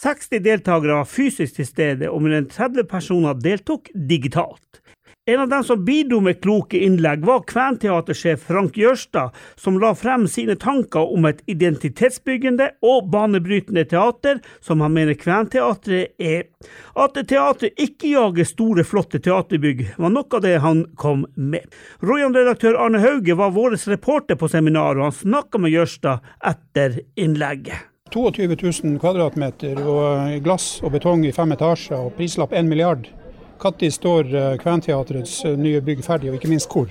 60 0.00 0.40
deltakere 0.48 0.96
var 1.02 1.12
fysisk 1.12 1.60
til 1.60 1.68
stede, 1.68 2.08
og 2.08 2.24
enn 2.32 2.48
30 2.48 2.88
personer 2.88 3.36
deltok 3.36 3.92
digitalt. 3.92 4.80
En 5.28 5.40
av 5.40 5.48
dem 5.48 5.64
som 5.64 5.84
bidro 5.84 6.20
med 6.20 6.38
kloke 6.42 6.78
innlegg, 6.78 7.24
var 7.26 7.40
kventeatersjef 7.50 8.44
Frank 8.46 8.76
Jørstad, 8.78 9.34
som 9.58 9.80
la 9.82 9.88
frem 9.98 10.28
sine 10.30 10.54
tanker 10.54 11.02
om 11.16 11.26
et 11.26 11.40
identitetsbyggende 11.50 12.68
og 12.86 13.08
banebrytende 13.10 13.82
teater, 13.90 14.38
som 14.62 14.84
han 14.86 14.94
mener 14.94 15.18
kventeatret 15.18 16.14
er. 16.22 16.46
At 16.94 17.18
teatret 17.18 17.74
ikke 17.74 18.12
jager 18.12 18.46
store, 18.46 18.86
flotte 18.86 19.18
teaterbygg, 19.18 19.82
var 19.98 20.14
noe 20.14 20.30
av 20.30 20.46
det 20.46 20.54
han 20.62 20.84
kom 20.94 21.26
med. 21.34 21.74
Royan-redaktør 22.06 22.78
Arne 22.86 23.02
Hauge 23.02 23.34
var 23.34 23.50
vår 23.58 23.74
reporter 23.90 24.38
på 24.38 24.46
seminaret, 24.54 25.02
og 25.02 25.08
han 25.10 25.20
snakka 25.24 25.58
med 25.58 25.74
Jørstad 25.74 26.22
etter 26.38 27.00
innlegget. 27.18 27.82
22 28.14 28.46
000 28.54 28.98
kvadratmeter 29.02 29.82
og 29.82 30.38
glass 30.46 30.76
og 30.86 30.94
betong 30.94 31.26
i 31.26 31.34
fem 31.34 31.50
etasjer 31.58 31.98
og 31.98 32.14
prislapp 32.14 32.54
1 32.54 32.70
milliard. 32.70 33.10
Når 33.56 33.90
står 33.90 34.34
eh, 34.34 34.56
Kventeatrets 34.60 35.44
eh, 35.44 35.56
nye 35.56 35.80
bygg 35.80 36.04
ferdig, 36.04 36.30
og 36.30 36.36
ikke 36.36 36.50
minst 36.50 36.68
hvor? 36.70 36.90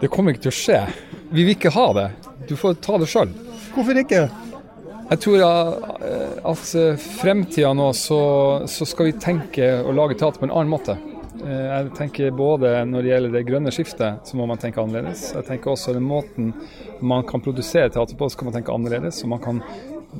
Det 0.00 0.10
kommer 0.10 0.34
ikke 0.34 0.48
til 0.48 0.52
å 0.52 0.58
skje. 0.58 0.80
Vi 1.30 1.44
vil 1.44 1.54
ikke 1.54 1.70
ha 1.76 1.86
det. 1.94 2.08
Du 2.48 2.56
får 2.58 2.80
ta 2.82 2.98
det 2.98 3.06
sjøl. 3.10 3.30
Hvorfor 3.72 4.00
ikke? 4.02 4.24
Jeg 5.12 5.20
tror 5.22 5.44
eh, 5.46 6.42
at 6.50 6.66
fremtida 7.20 7.72
nå 7.76 7.92
så, 7.94 8.20
så 8.66 8.88
skal 8.88 9.12
vi 9.12 9.16
tenke 9.22 9.70
og 9.84 9.94
lage 9.94 10.18
teater 10.18 10.42
på 10.42 10.48
en 10.50 10.54
annen 10.56 10.72
måte. 10.72 10.98
Jeg 11.42 11.88
tenker 11.96 12.34
både 12.36 12.68
når 12.86 13.02
det 13.02 13.08
gjelder 13.08 13.32
det 13.34 13.40
grønne 13.48 13.70
skiftet, 13.74 14.28
så 14.28 14.36
må 14.38 14.44
man 14.46 14.60
tenke 14.62 14.82
annerledes. 14.82 15.30
Jeg 15.34 15.46
tenker 15.48 15.72
også 15.72 15.94
den 15.96 16.04
måten 16.06 16.52
man 17.02 17.24
kan 17.26 17.42
produsere 17.42 17.90
teater 17.90 18.18
på, 18.18 18.28
så 18.30 18.38
kan 18.38 18.50
man 18.50 18.58
tenke 18.58 18.74
annerledes. 18.74 19.18
Så 19.22 19.30
man 19.30 19.40
kan 19.42 19.62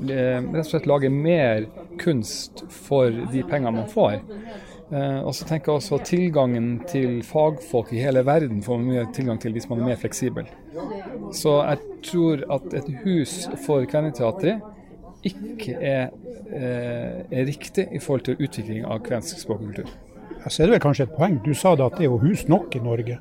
rett 0.09 0.65
og 0.65 0.71
slett 0.71 0.89
lage 0.89 1.13
mer 1.13 1.69
kunst 2.01 2.65
for 2.73 3.13
de 3.13 3.45
pengene 3.47 3.77
man 3.77 3.91
får. 3.93 4.19
Eh, 4.93 5.21
og 5.25 5.33
så 5.35 5.47
tenker 5.49 5.73
jeg 5.73 5.81
også 5.81 5.99
tilgangen 6.05 6.67
til 6.89 7.23
fagfolk 7.25 7.95
i 7.97 8.03
hele 8.05 8.21
verden 8.29 8.61
får 8.65 8.81
man 8.81 8.91
mye 8.91 9.05
tilgang 9.17 9.39
til 9.41 9.55
hvis 9.57 9.69
man 9.71 9.81
er 9.81 9.93
mer 9.93 10.01
fleksibel. 10.01 10.51
Så 11.33 11.55
jeg 11.65 11.79
tror 12.05 12.43
at 12.59 12.75
et 12.77 12.91
hus 13.05 13.47
for 13.65 13.87
Kvenneteatret 13.89 14.61
ikke 15.25 15.79
er, 15.81 16.11
eh, 16.53 17.23
er, 17.31 17.47
riktig 17.47 17.87
i 17.93 17.99
forhold 17.99 18.27
til 18.27 18.37
utvikling 18.43 18.85
av 18.85 19.01
kvensk 19.07 19.41
språk 19.41 19.63
og 19.63 19.71
kultur. 19.71 19.95
Jeg 20.43 20.53
ser 20.53 20.73
vel 20.73 20.83
kanskje 20.83 21.07
et 21.07 21.17
poeng. 21.17 21.39
Du 21.45 21.55
sa 21.55 21.77
da 21.79 21.87
at 21.87 21.97
det 21.97 22.05
er 22.05 22.11
jo 22.11 22.19
hus 22.19 22.49
nok 22.49 22.75
i 22.77 22.83
Norge? 22.83 23.19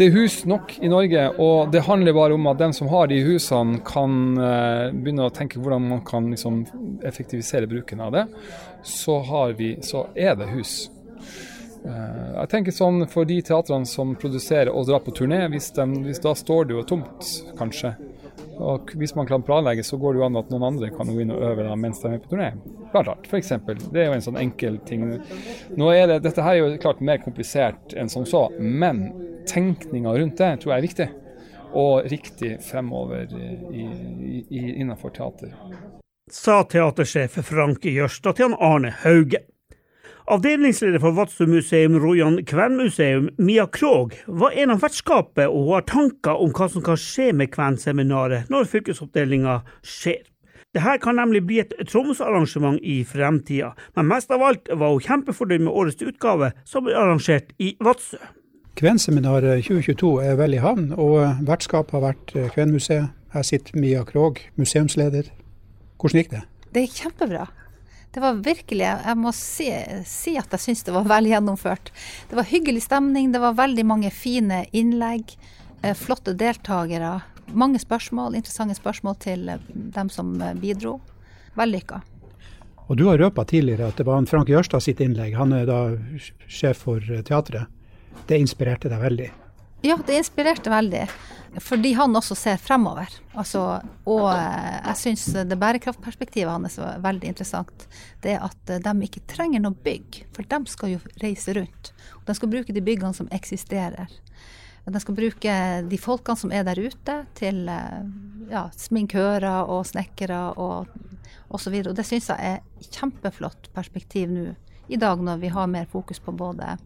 Det 0.00 0.06
er 0.08 0.14
hus 0.16 0.46
nok 0.48 0.78
i 0.80 0.88
Norge, 0.88 1.22
og 1.44 1.74
det 1.74 1.82
handler 1.84 2.14
bare 2.16 2.32
om 2.32 2.46
at 2.48 2.56
dem 2.56 2.72
som 2.72 2.88
har 2.88 3.10
de 3.10 3.18
husene, 3.20 3.82
kan 3.84 4.14
uh, 4.40 4.86
begynne 4.96 5.26
å 5.28 5.32
tenke 5.36 5.60
hvordan 5.60 5.90
man 5.90 6.00
kan 6.08 6.30
liksom, 6.32 6.62
effektivisere 7.04 7.68
bruken 7.68 8.00
av 8.00 8.14
det. 8.14 8.22
Så, 8.80 9.18
vi, 9.58 9.74
så 9.84 10.06
er 10.16 10.38
det 10.40 10.48
hus. 10.54 10.88
Uh, 11.84 12.32
jeg 12.38 12.48
tenker 12.52 12.76
sånn 12.76 13.04
For 13.12 13.28
de 13.28 13.38
teatrene 13.44 13.88
som 13.88 14.16
produserer 14.16 14.72
og 14.72 14.88
drar 14.88 15.04
på 15.04 15.12
turné, 15.20 15.42
hvis, 15.52 15.68
de, 15.76 15.84
hvis 16.06 16.24
da 16.24 16.32
står 16.32 16.70
det 16.70 16.78
jo 16.78 16.88
tomt, 16.94 17.28
kanskje. 17.60 17.92
Og 18.56 18.96
hvis 18.96 19.12
man 19.16 19.28
kan 19.28 19.44
planlegge, 19.44 19.84
så 19.84 20.00
går 20.00 20.16
det 20.16 20.22
jo 20.22 20.28
an 20.30 20.40
at 20.40 20.48
noen 20.48 20.68
andre 20.72 20.88
kan 20.96 21.12
gå 21.12 21.20
inn 21.20 21.36
og 21.36 21.44
øve 21.44 21.66
da, 21.68 21.76
mens 21.76 22.00
de 22.00 22.14
er 22.14 22.22
på 22.24 22.32
turné. 22.32 22.54
Klart, 22.94 23.28
for 23.28 23.36
eksempel. 23.36 23.76
Det 23.92 24.00
er 24.00 24.08
jo 24.08 24.16
en 24.16 24.24
sånn 24.30 24.40
enkel 24.40 24.80
ting. 24.88 25.04
Nå 25.76 25.92
er 25.92 26.08
det, 26.08 26.22
Dette 26.24 26.44
her 26.48 26.56
er 26.56 26.64
jo 26.64 26.80
klart 26.80 27.04
mer 27.04 27.20
komplisert 27.20 27.92
enn 28.00 28.08
som 28.08 28.24
så, 28.24 28.46
men 28.56 29.10
tenkninga 29.50 30.14
rundt 30.16 30.40
det 30.40 30.52
tror 30.62 30.74
jeg 30.74 30.78
er 30.78 30.88
viktig. 30.88 31.08
Og 31.70 32.10
riktig 32.10 32.56
fremover 32.66 33.30
i, 33.30 33.84
innenfor 34.80 35.12
teater. 35.14 35.54
Sa 36.30 36.62
teatersjef 36.66 37.38
Frank 37.46 37.86
Jørstad 37.86 38.38
til 38.38 38.56
Arne 38.58 38.90
Hauge. 39.04 39.44
Avdelingsleder 40.30 41.02
for 41.02 41.14
Vadsø 41.16 41.46
museum, 41.50 41.96
Rojan 41.98 42.36
Kvenmuseum, 42.46 43.30
Mia 43.38 43.66
Krog, 43.66 44.14
var 44.26 44.54
en 44.54 44.70
av 44.70 44.82
vertskapet 44.84 45.48
og 45.50 45.72
har 45.72 45.86
tanker 45.90 46.38
om 46.38 46.52
hva 46.54 46.68
som 46.70 46.84
kan 46.86 46.98
skje 47.00 47.32
med 47.34 47.50
Kvenseminaret 47.50 48.50
når 48.52 48.68
fylkesoppdelinga 48.70 49.56
skjer. 49.82 50.22
Dette 50.70 51.00
kan 51.02 51.18
nemlig 51.18 51.42
bli 51.48 51.58
et 51.64 51.74
Tromsø-arrangement 51.82 52.78
i 52.86 53.00
fremtida, 53.02 53.72
men 53.98 54.06
mest 54.12 54.30
av 54.30 54.44
alt 54.46 54.70
var 54.70 54.94
hun 54.94 55.02
kjempefornøyd 55.02 55.64
med 55.66 55.74
årets 55.74 56.04
utgave, 56.06 56.52
som 56.62 56.86
ble 56.86 56.94
arrangert 56.94 57.50
i 57.58 57.72
Vadsø. 57.82 58.22
Kvenseminaret 58.78 59.64
2022 59.66 60.12
er 60.24 60.36
vel 60.38 60.54
i 60.56 60.60
havn, 60.62 60.92
og 60.94 61.42
vertskapet 61.48 61.96
har 61.98 62.04
vært 62.10 62.36
Kvenmuseet. 62.54 63.10
Her 63.30 63.44
sitter 63.46 63.78
Mia 63.78 64.02
Krog, 64.02 64.40
museumsleder. 64.58 65.28
Hvordan 66.00 66.22
gikk 66.22 66.30
det? 66.32 66.42
Det 66.74 66.82
gikk 66.86 66.96
kjempebra. 67.04 67.46
Det 68.10 68.20
var 68.20 68.40
virkelig 68.42 68.86
Jeg 68.86 69.16
må 69.18 69.30
si, 69.36 69.68
si 70.06 70.34
at 70.38 70.50
jeg 70.50 70.64
syns 70.64 70.82
det 70.86 70.94
var 70.94 71.06
vel 71.06 71.28
gjennomført. 71.30 71.92
Det 72.30 72.38
var 72.38 72.48
hyggelig 72.48 72.82
stemning, 72.88 73.30
det 73.30 73.42
var 73.42 73.58
veldig 73.58 73.84
mange 73.86 74.10
fine 74.10 74.64
innlegg. 74.74 75.36
Eh, 75.82 75.94
flotte 75.94 76.34
deltakere. 76.34 77.20
Mange 77.54 77.78
spørsmål, 77.78 78.34
interessante 78.34 78.74
spørsmål 78.74 79.16
til 79.22 79.48
eh, 79.48 79.62
dem 79.94 80.10
som 80.10 80.34
eh, 80.42 80.56
bidro. 80.58 80.98
Vellykka. 81.54 82.00
Og 82.90 82.98
du 82.98 83.06
har 83.06 83.18
røpa 83.22 83.44
tidligere 83.46 83.92
at 83.92 83.98
det 83.98 84.06
var 84.06 84.18
en 84.18 84.26
Frank 84.26 84.50
Jørstad 84.50 84.82
sitt 84.82 85.00
innlegg. 85.00 85.36
Han 85.38 85.54
er 85.54 85.68
da 85.70 85.80
sjef 86.50 86.82
for 86.88 87.06
teatret. 87.26 87.70
Det 88.26 88.38
inspirerte 88.38 88.90
deg 88.92 89.02
veldig? 89.02 89.28
Ja, 89.86 89.96
det 90.06 90.18
inspirerte 90.20 90.70
veldig. 90.70 91.06
Fordi 91.58 91.92
han 91.98 92.14
også 92.14 92.36
ser 92.38 92.60
fremover. 92.62 93.10
Altså, 93.34 93.62
og 94.06 94.26
eh, 94.30 94.76
jeg 94.76 94.98
syns 95.00 95.24
det 95.50 95.58
bærekraftperspektivet 95.58 96.52
hans 96.52 96.78
var 96.78 97.00
veldig 97.02 97.32
interessant. 97.32 97.86
Det 98.22 98.36
at 98.38 98.70
eh, 98.70 98.82
de 98.84 99.06
ikke 99.06 99.24
trenger 99.30 99.64
noe 99.64 99.74
bygg, 99.74 100.22
for 100.36 100.46
de 100.46 100.60
skal 100.70 100.94
jo 100.94 101.00
reise 101.22 101.56
rundt. 101.58 101.92
Og 102.20 102.28
de 102.28 102.36
skal 102.38 102.52
bruke 102.52 102.76
de 102.76 102.84
byggene 102.84 103.16
som 103.16 103.30
eksisterer. 103.34 104.12
De 104.90 105.00
skal 105.02 105.14
bruke 105.14 105.56
de 105.86 105.98
folkene 106.00 106.40
som 106.40 106.52
er 106.54 106.64
der 106.66 106.78
ute, 106.80 107.16
til 107.38 107.66
eh, 107.70 108.00
ja, 108.52 108.68
sminkører 108.76 109.66
og 109.66 109.88
snekkere 109.90 110.44
og 110.54 110.90
osv. 111.50 111.80
Og 111.82 111.94
det 111.98 112.06
syns 112.06 112.30
jeg 112.30 112.54
er 112.54 112.92
kjempeflott 112.94 113.72
perspektiv 113.74 114.30
nå 114.30 114.52
i 114.90 114.98
dag, 114.98 115.20
når 115.22 115.42
vi 115.42 115.50
har 115.54 115.70
mer 115.70 115.86
fokus 115.90 116.18
på 116.22 116.32
både 116.34 116.76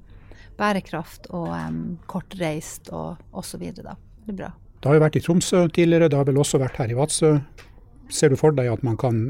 bærekraft 0.59 1.31
og 1.33 1.49
um, 1.53 1.81
kortreist 2.11 2.91
og 2.95 3.21
osv. 3.33 3.65
Det 3.75 3.87
er 3.87 4.39
bra. 4.39 4.53
Det 4.85 4.91
har 4.91 4.99
jo 4.99 5.05
vært 5.07 5.17
i 5.17 5.25
Tromsø 5.25 5.65
tidligere, 5.73 6.11
det 6.13 6.19
har 6.19 6.29
vel 6.29 6.39
også 6.43 6.61
vært 6.61 6.77
her 6.77 6.93
i 6.93 6.97
Vadsø. 6.99 7.37
Ser 8.13 8.33
du 8.33 8.37
for 8.37 8.53
deg 8.53 8.69
at 8.69 8.83
man 8.85 8.99
kan 9.01 9.21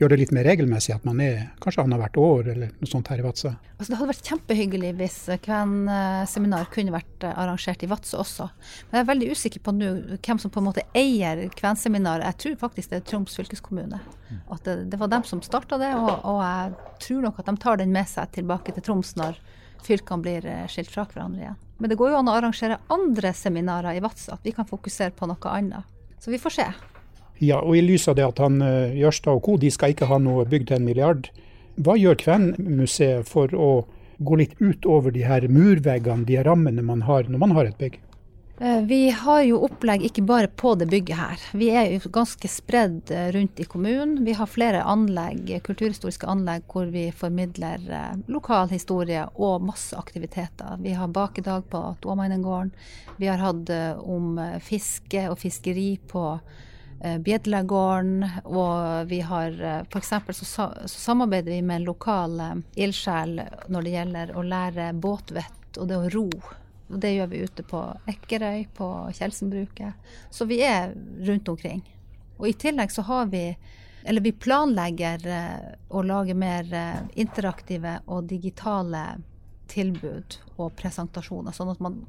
gjøre 0.00 0.14
det 0.14 0.18
litt 0.22 0.32
mer 0.34 0.46
regelmessig, 0.48 0.94
at 0.94 1.04
man 1.08 1.20
er 1.22 1.50
kanskje 1.62 1.84
annethvert 1.84 2.16
år 2.20 2.48
eller 2.54 2.72
noe 2.80 2.88
sånt 2.88 3.10
her 3.12 3.20
i 3.20 3.24
Vadsø? 3.24 3.52
Altså, 3.76 3.90
det 3.92 3.98
hadde 4.00 4.10
vært 4.10 4.30
kjempehyggelig 4.30 4.90
hvis 4.98 5.18
hvem 5.44 5.74
seminar 6.30 6.68
kunne 6.72 6.94
vært 6.94 7.26
eh, 7.26 7.38
arrangert 7.44 7.84
i 7.84 7.90
Vadsø 7.90 8.18
også. 8.20 8.48
Men 8.88 8.98
jeg 8.98 9.04
er 9.04 9.10
veldig 9.12 9.30
usikker 9.36 9.64
på 9.64 9.76
nå 9.76 9.92
hvem 10.16 10.42
som 10.42 10.52
på 10.52 10.62
en 10.62 10.68
måte 10.68 10.86
eier 10.96 11.44
Kven-seminaret. 11.56 12.26
Jeg 12.26 12.40
tror 12.44 12.58
faktisk 12.66 12.92
det 12.92 13.00
er 13.00 13.06
Troms 13.12 13.36
fylkeskommune. 13.38 14.00
At 14.50 14.66
det, 14.66 14.76
det 14.92 15.00
var 15.00 15.12
dem 15.12 15.24
som 15.28 15.42
starta 15.44 15.78
det, 15.80 15.92
og, 15.98 16.12
og, 16.18 16.42
jeg 16.44 16.98
tror 17.06 17.24
nok 17.28 17.40
at 17.42 17.50
de 17.50 17.56
tar 17.62 17.80
den 17.80 17.94
med 17.94 18.08
seg 18.10 18.30
tilbake 18.36 18.74
til 18.76 18.86
Troms 18.86 19.14
når 19.20 19.38
fylkene 19.86 20.24
blir 20.24 20.46
eh, 20.46 20.66
skilt 20.70 20.90
fra 20.92 21.06
hverandre 21.08 21.44
igjen. 21.44 21.58
Men 21.80 21.92
det 21.92 21.96
går 22.00 22.12
jo 22.12 22.20
an 22.20 22.28
å 22.28 22.36
arrangere 22.36 22.80
andre 22.92 23.32
seminarer 23.36 23.96
i 23.96 24.02
Vadsø, 24.04 24.34
at 24.36 24.44
vi 24.44 24.52
kan 24.56 24.68
fokusere 24.68 25.14
på 25.16 25.28
noe 25.30 25.52
annet. 25.54 25.86
Så 26.20 26.32
vi 26.32 26.40
får 26.40 26.56
se. 26.58 26.66
Ja, 27.40 27.62
og 27.62 27.72
i 27.78 27.80
lys 27.80 28.04
av 28.10 28.18
det 28.18 28.26
at 28.26 28.40
han 28.42 28.60
uh, 28.60 28.92
Jørstad 28.92 29.38
og 29.38 29.46
co. 29.46 29.56
de 29.56 29.70
skal 29.72 29.94
ikke 29.94 30.10
ha 30.10 30.18
noe 30.20 30.44
bygd 30.48 30.68
til 30.68 30.76
en 30.76 30.84
milliard, 30.84 31.30
hva 31.80 31.96
gjør 31.96 32.18
Kvenmuseet 32.20 33.28
for 33.28 33.54
å 33.56 33.70
gå 34.20 34.36
litt 34.36 34.58
utover 34.60 35.14
de 35.14 35.24
her 35.24 35.46
murveggene, 35.48 36.26
de 36.28 36.36
rammene 36.44 36.84
man 36.84 37.06
har 37.08 37.30
når 37.30 37.40
man 37.40 37.56
har 37.56 37.70
et 37.70 37.78
bygg? 37.80 37.96
Eh, 38.60 38.82
vi 38.82 39.10
har 39.10 39.42
jo 39.42 39.62
opplegg 39.64 40.02
ikke 40.04 40.22
bare 40.28 40.48
på 40.52 40.74
det 40.76 40.90
bygget 40.92 41.16
her. 41.16 41.44
Vi 41.56 41.70
er 41.72 41.94
jo 41.94 42.10
ganske 42.12 42.48
spredd 42.48 43.08
eh, 43.08 43.30
rundt 43.32 43.60
i 43.60 43.64
kommunen. 43.64 44.18
Vi 44.26 44.34
har 44.36 44.50
flere 44.52 44.82
anlegg, 44.84 45.48
kulturhistoriske 45.64 46.28
anlegg 46.28 46.66
hvor 46.68 46.90
vi 46.92 47.06
formidler 47.16 47.86
eh, 47.88 48.18
lokal 48.28 48.68
historie 48.68 49.24
og 49.40 49.64
masse 49.64 49.96
aktiviteter. 49.96 50.76
Vi 50.84 50.92
har 50.92 51.08
bakedag 51.08 51.70
på 51.72 51.82
Dåmeinengården. 52.04 52.74
Vi 53.16 53.32
har 53.32 53.40
hatt 53.40 53.72
om 54.04 54.36
fiske 54.64 55.26
og 55.30 55.38
fiskeri 55.40 55.94
på 56.08 56.24
Bjedlegården. 57.00 58.24
Og 58.44 59.08
vi 59.08 59.24
har 59.24 59.56
f.eks. 59.88 60.14
Så, 60.36 60.44
så 60.84 60.96
samarbeider 61.08 61.56
vi 61.56 61.62
med 61.64 61.88
lokale 61.88 62.52
lokal 62.60 62.64
ildsjel 62.76 63.38
når 63.72 63.86
det 63.86 63.96
gjelder 63.96 64.32
å 64.36 64.44
lære 64.44 64.92
båtvett 65.00 65.80
og 65.80 65.88
det 65.88 66.00
å 66.00 66.10
ro 66.12 66.28
og 66.90 66.98
det 67.02 67.14
gjør 67.14 67.30
vi 67.30 67.42
ute 67.46 67.64
på 67.66 67.80
Ekkerøy, 68.10 68.64
på 68.74 68.88
Kjelsenbruket. 69.16 70.10
Så 70.30 70.46
vi 70.50 70.60
er 70.66 70.94
rundt 71.26 71.48
omkring. 71.48 71.84
Og 72.40 72.48
i 72.50 72.56
tillegg 72.58 72.92
så 72.92 73.04
har 73.06 73.30
vi 73.30 73.44
eller 74.02 74.20
vi 74.24 74.32
planlegger 74.32 75.26
eh, 75.28 75.72
å 75.88 76.02
lage 76.02 76.34
mer 76.34 76.70
eh, 76.72 77.02
interaktive 77.20 77.98
og 78.08 78.30
digitale 78.30 79.02
tilbud 79.70 80.38
og 80.56 80.72
presentasjoner. 80.78 81.52
Sånn 81.52 81.72
at 81.74 81.82
man 81.84 82.00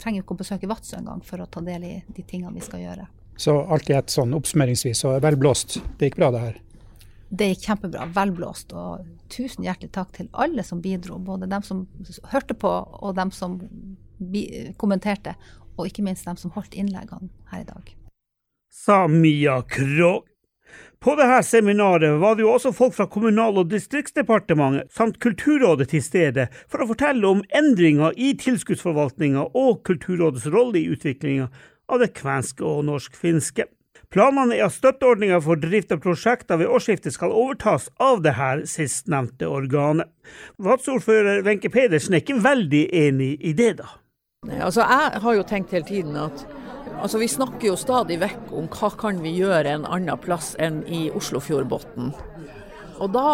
trenger 0.00 0.22
ikke 0.22 0.36
å 0.36 0.40
besøke 0.40 0.70
Vadsø 0.70 0.96
engang 0.98 1.20
for 1.24 1.42
å 1.42 1.48
ta 1.50 1.62
del 1.64 1.84
i 1.86 1.94
de 2.08 2.24
tingene 2.24 2.56
vi 2.56 2.64
skal 2.64 2.82
gjøre. 2.82 3.06
Så 3.36 3.52
alt 3.68 3.90
i 3.92 3.96
et 3.98 4.12
sånn 4.12 4.32
oppsummeringsvis 4.36 5.04
og 5.10 5.20
velblåst. 5.24 5.76
Det 6.00 6.08
gikk 6.08 6.22
bra, 6.22 6.32
det 6.32 6.44
her? 6.46 6.62
Det 7.28 7.50
gikk 7.50 7.66
kjempebra. 7.68 8.08
Velblåst. 8.16 8.72
Og 8.72 9.04
tusen 9.32 9.66
hjertelig 9.66 9.92
takk 9.92 10.14
til 10.16 10.30
alle 10.32 10.64
som 10.64 10.80
bidro. 10.80 11.18
Både 11.20 11.50
dem 11.50 11.64
som 11.66 11.84
hørte 12.32 12.56
på, 12.56 12.70
og 12.72 13.16
dem 13.18 13.32
som 13.34 13.58
kommenterte, 14.78 15.36
og 15.76 15.90
ikke 15.90 16.04
minst 16.06 16.26
dem 16.26 16.38
som 16.40 16.54
holdt 16.54 16.74
innleggene 16.74 17.28
her 17.52 17.64
i 17.64 17.68
dag. 17.68 17.92
Sa 18.72 19.06
Mia 19.08 19.60
Krogh. 19.62 20.24
På 21.00 21.12
dette 21.14 21.42
seminaret 21.44 22.16
var 22.20 22.34
det 22.36 22.42
jo 22.42 22.54
også 22.56 22.72
folk 22.74 22.94
fra 22.96 23.06
Kommunal- 23.06 23.60
og 23.60 23.68
distriktsdepartementet 23.70 24.90
samt 24.92 25.20
Kulturrådet 25.20 25.90
til 25.92 26.02
stede 26.02 26.48
for 26.66 26.82
å 26.82 26.88
fortelle 26.90 27.28
om 27.28 27.44
endringer 27.54 28.16
i 28.16 28.32
tilskuddsforvaltninga 28.40 29.44
og 29.54 29.82
Kulturrådets 29.86 30.48
rolle 30.52 30.80
i 30.80 30.88
utviklinga 30.96 31.50
av 31.92 32.02
det 32.02 32.14
kvenske 32.16 32.64
og 32.66 32.86
norsk-finske. 32.88 33.68
Planene 34.12 34.56
er 34.56 34.66
at 34.68 34.76
støtteordninga 34.76 35.38
for 35.44 35.60
drift 35.60 35.92
av 35.92 36.00
prosjekter 36.02 36.60
ved 36.60 36.70
årsskiftet 36.72 37.14
skal 37.14 37.34
overtas 37.34 37.88
av 38.02 38.22
det 38.24 38.36
her 38.38 38.64
sistnevnte 38.70 39.48
organet. 39.50 40.08
Vadsordfører 40.62 41.42
Wenche 41.46 41.70
Pedersen 41.74 42.14
er 42.14 42.24
ikke 42.24 42.40
veldig 42.42 42.84
enig 42.94 43.32
i 43.44 43.54
det, 43.56 43.76
da? 43.82 43.90
Altså, 44.50 44.84
jeg 44.84 45.22
har 45.22 45.36
jo 45.36 45.44
tenkt 45.46 45.74
hele 45.74 45.88
tiden 45.88 46.16
at 46.20 46.46
altså, 47.00 47.18
vi 47.18 47.28
snakker 47.30 47.70
jo 47.70 47.76
stadig 47.80 48.20
vekk 48.22 48.52
om 48.56 48.70
hva 48.72 48.92
kan 48.98 49.20
vi 49.24 49.36
gjøre 49.38 49.76
en 49.76 49.86
annen 49.88 50.22
plass 50.22 50.54
enn 50.62 50.82
i 50.86 51.06
Oslofjordbotn. 51.14 52.12
Og 52.96 53.12
da 53.12 53.28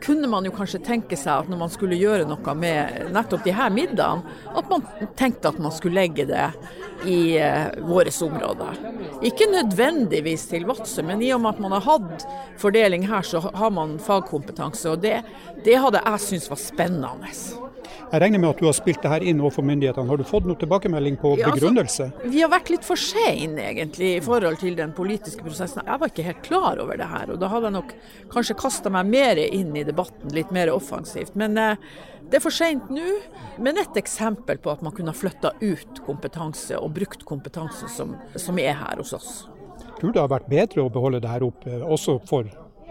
kunne 0.00 0.28
man 0.30 0.46
jo 0.46 0.52
kanskje 0.54 0.80
tenke 0.84 1.16
seg 1.18 1.42
at 1.42 1.48
når 1.50 1.58
man 1.60 1.72
skulle 1.72 1.98
gjøre 1.98 2.28
noe 2.28 2.54
med 2.56 3.10
nettopp 3.12 3.42
de 3.44 3.54
her 3.56 3.72
middagene, 3.74 4.36
at 4.56 4.70
man 4.70 4.84
tenkte 5.18 5.50
at 5.50 5.58
man 5.60 5.74
skulle 5.74 5.98
legge 6.00 6.28
det 6.30 6.46
i 7.08 7.18
uh, 7.40 7.72
våre 7.88 8.12
områder. 8.24 8.80
Ikke 9.26 9.48
nødvendigvis 9.50 10.46
til 10.50 10.66
Vadsø, 10.68 11.04
men 11.06 11.22
i 11.24 11.32
og 11.34 11.42
med 11.42 11.56
at 11.56 11.64
man 11.64 11.76
har 11.76 11.86
hatt 11.86 12.26
fordeling 12.60 13.08
her, 13.08 13.24
så 13.26 13.42
har 13.44 13.72
man 13.74 13.98
fagkompetanse. 14.02 14.92
Og 14.92 15.02
det, 15.02 15.20
det 15.64 15.80
hadde 15.80 16.04
jeg 16.04 16.26
syntes 16.26 16.52
var 16.52 16.60
spennende. 16.60 17.34
Jeg 18.10 18.22
regner 18.24 18.40
med 18.42 18.50
at 18.50 18.58
du 18.58 18.64
har 18.66 18.74
spilt 18.74 19.04
det 19.04 19.10
her 19.12 19.22
inn 19.22 19.38
overfor 19.38 19.62
myndighetene. 19.68 20.10
Har 20.10 20.18
du 20.18 20.24
fått 20.26 20.46
noe 20.48 20.58
tilbakemelding 20.58 21.14
på 21.20 21.36
Ja, 21.38 21.46
altså, 21.46 21.60
begrunnelse? 21.60 22.06
Vi 22.32 22.40
har 22.42 22.50
vært 22.50 22.72
litt 22.72 22.86
for 22.86 22.98
sene, 22.98 23.68
egentlig 23.68 24.16
i 24.16 24.22
forhold 24.24 24.58
til 24.58 24.74
den 24.78 24.90
politiske 24.96 25.44
prosessen. 25.46 25.84
Jeg 25.86 26.02
var 26.02 26.10
ikke 26.10 26.24
helt 26.26 26.40
klar 26.42 26.80
over 26.82 26.98
det 26.98 27.06
her, 27.06 27.30
og 27.30 27.38
da 27.38 27.50
hadde 27.52 27.70
jeg 27.70 27.76
nok 27.76 27.92
kanskje 28.32 28.56
kasta 28.58 28.90
meg 28.90 29.12
mer 29.12 29.38
inn 29.44 29.70
i 29.78 29.84
debatten, 29.86 30.32
litt 30.34 30.50
mer 30.50 30.72
offensivt. 30.74 31.36
Men 31.38 31.54
eh, 31.62 31.86
det 32.26 32.40
er 32.40 32.42
for 32.42 32.54
seint 32.54 32.90
nå. 32.90 33.06
Men 33.62 33.78
et 33.78 34.02
eksempel 34.02 34.58
på 34.58 34.74
at 34.74 34.82
man 34.82 34.96
kunne 34.96 35.14
ha 35.14 35.20
flytta 35.20 35.54
ut 35.62 36.02
kompetanse 36.06 36.82
og 36.82 36.90
brukt 36.98 37.22
kompetanse 37.28 37.86
som, 37.94 38.16
som 38.34 38.58
er 38.58 38.74
her 38.74 38.98
hos 38.98 39.14
oss. 39.14 39.30
Tror 40.00 40.10
det 40.16 40.22
har 40.24 40.34
vært 40.34 40.50
bedre 40.50 40.82
å 40.82 40.90
beholde 40.90 41.22
det 41.22 41.30
her 41.30 41.46
oppe, 41.46 41.78
også 41.86 42.18
for 42.26 42.50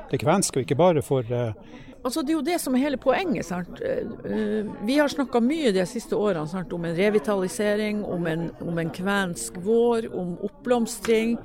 det 0.10 0.24
kvenske, 0.24 0.62
og 0.62 0.64
ikke 0.64 0.80
bare 0.80 1.04
for 1.04 1.28
eh, 1.28 1.52
Altså, 2.00 2.22
det 2.24 2.32
er 2.32 2.38
jo 2.38 2.46
det 2.48 2.60
som 2.64 2.76
er 2.76 2.86
hele 2.86 2.98
poenget. 3.02 3.46
Sant? 3.46 3.82
Eh, 3.84 4.66
Vi 4.88 4.98
har 4.98 5.12
snakka 5.12 5.42
mye 5.44 5.74
de 5.76 5.86
siste 5.86 6.16
årene 6.16 6.48
sant? 6.48 6.74
om 6.74 6.86
en 6.86 6.96
revitalisering, 6.96 8.06
om 8.06 8.28
en, 8.28 8.52
om 8.62 8.78
en 8.80 8.90
kvensk 8.90 9.60
vår, 9.66 10.08
om 10.16 10.38
oppblomstring. 10.48 11.38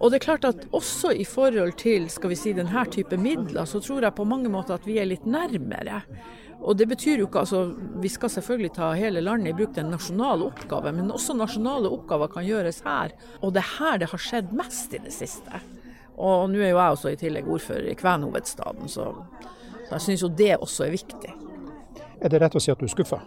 Og 0.00 0.10
det 0.10 0.18
er 0.18 0.24
klart 0.24 0.44
at 0.48 0.66
også 0.74 1.12
i 1.14 1.24
forhold 1.24 1.76
til 1.78 2.08
skal 2.10 2.32
vi 2.32 2.38
si, 2.38 2.52
denne 2.52 2.86
type 2.90 3.16
midler, 3.16 3.64
så 3.64 3.80
tror 3.80 4.02
jeg 4.02 4.16
på 4.18 4.26
mange 4.26 4.50
måter 4.50 4.74
at 4.74 4.86
vi 4.86 4.98
er 4.98 5.06
litt 5.06 5.26
nærmere. 5.26 6.02
Og 6.64 6.78
det 6.78 6.88
betyr 6.88 7.20
jo 7.20 7.26
ikke 7.28 7.42
altså, 7.44 7.74
Vi 8.00 8.08
skal 8.08 8.30
selvfølgelig 8.30 8.72
ta 8.72 8.92
hele 8.96 9.20
landet 9.20 9.52
i 9.52 9.56
bruk 9.56 9.74
til 9.74 9.84
en 9.84 9.94
nasjonal 9.94 10.42
oppgave, 10.46 10.92
men 10.96 11.12
også 11.12 11.36
nasjonale 11.36 11.90
oppgaver 11.92 12.32
kan 12.32 12.46
gjøres 12.46 12.82
her. 12.86 13.14
Og 13.42 13.54
det 13.54 13.62
er 13.62 13.72
her 13.78 13.98
det 14.02 14.10
har 14.10 14.22
skjedd 14.26 14.54
mest 14.56 14.94
i 14.94 15.02
det 15.04 15.12
siste. 15.12 15.60
Og 16.16 16.48
nå 16.50 16.62
er 16.62 16.72
jo 16.72 16.78
jeg 16.78 16.96
også 16.96 17.10
i 17.12 17.18
tillegg 17.20 17.50
ordfører 17.50 17.90
i 17.90 17.98
kvenhovedstaden, 17.98 18.88
så, 18.88 19.10
så 19.86 19.96
jeg 19.96 20.06
syns 20.06 20.24
jo 20.24 20.30
det 20.32 20.54
også 20.56 20.86
er 20.86 20.94
viktig. 20.94 21.34
Er 22.24 22.32
det 22.32 22.40
rett 22.40 22.56
å 22.56 22.62
si 22.62 22.72
at 22.72 22.80
du 22.80 22.86
er 22.86 22.92
skuffa? 22.92 23.20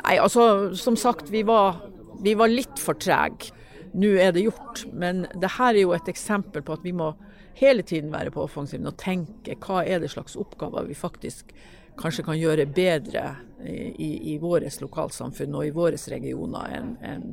Nei, 0.00 0.16
altså 0.16 0.74
som 0.78 0.96
sagt, 0.98 1.28
vi 1.30 1.44
var, 1.46 1.82
vi 2.24 2.34
var 2.38 2.50
litt 2.50 2.80
for 2.80 2.98
trege. 2.98 3.52
Nå 3.94 4.16
er 4.18 4.32
det 4.34 4.46
gjort, 4.46 4.86
men 4.90 5.26
det 5.38 5.52
her 5.58 5.74
er 5.74 5.84
jo 5.84 5.94
et 5.94 6.08
eksempel 6.10 6.64
på 6.66 6.74
at 6.74 6.82
vi 6.86 6.94
må 6.96 7.12
hele 7.54 7.84
tiden 7.86 8.10
være 8.10 8.32
på 8.34 8.42
offensiven 8.42 8.90
og 8.90 8.98
tenke 8.98 9.54
hva 9.62 9.84
er 9.86 10.00
det 10.02 10.10
slags 10.10 10.34
oppgaver 10.40 10.88
vi 10.88 10.96
faktisk 10.98 11.52
kanskje 12.00 12.24
kan 12.26 12.38
gjøre 12.38 12.66
bedre 12.74 13.22
i, 13.62 14.32
i, 14.32 14.38
våre 14.42 14.66
lokalsamfunn 14.80 15.54
og 15.54 15.68
i 15.68 15.74
våre 15.74 16.00
regioner 16.10 16.74
enn 16.74 16.96
en 17.06 17.28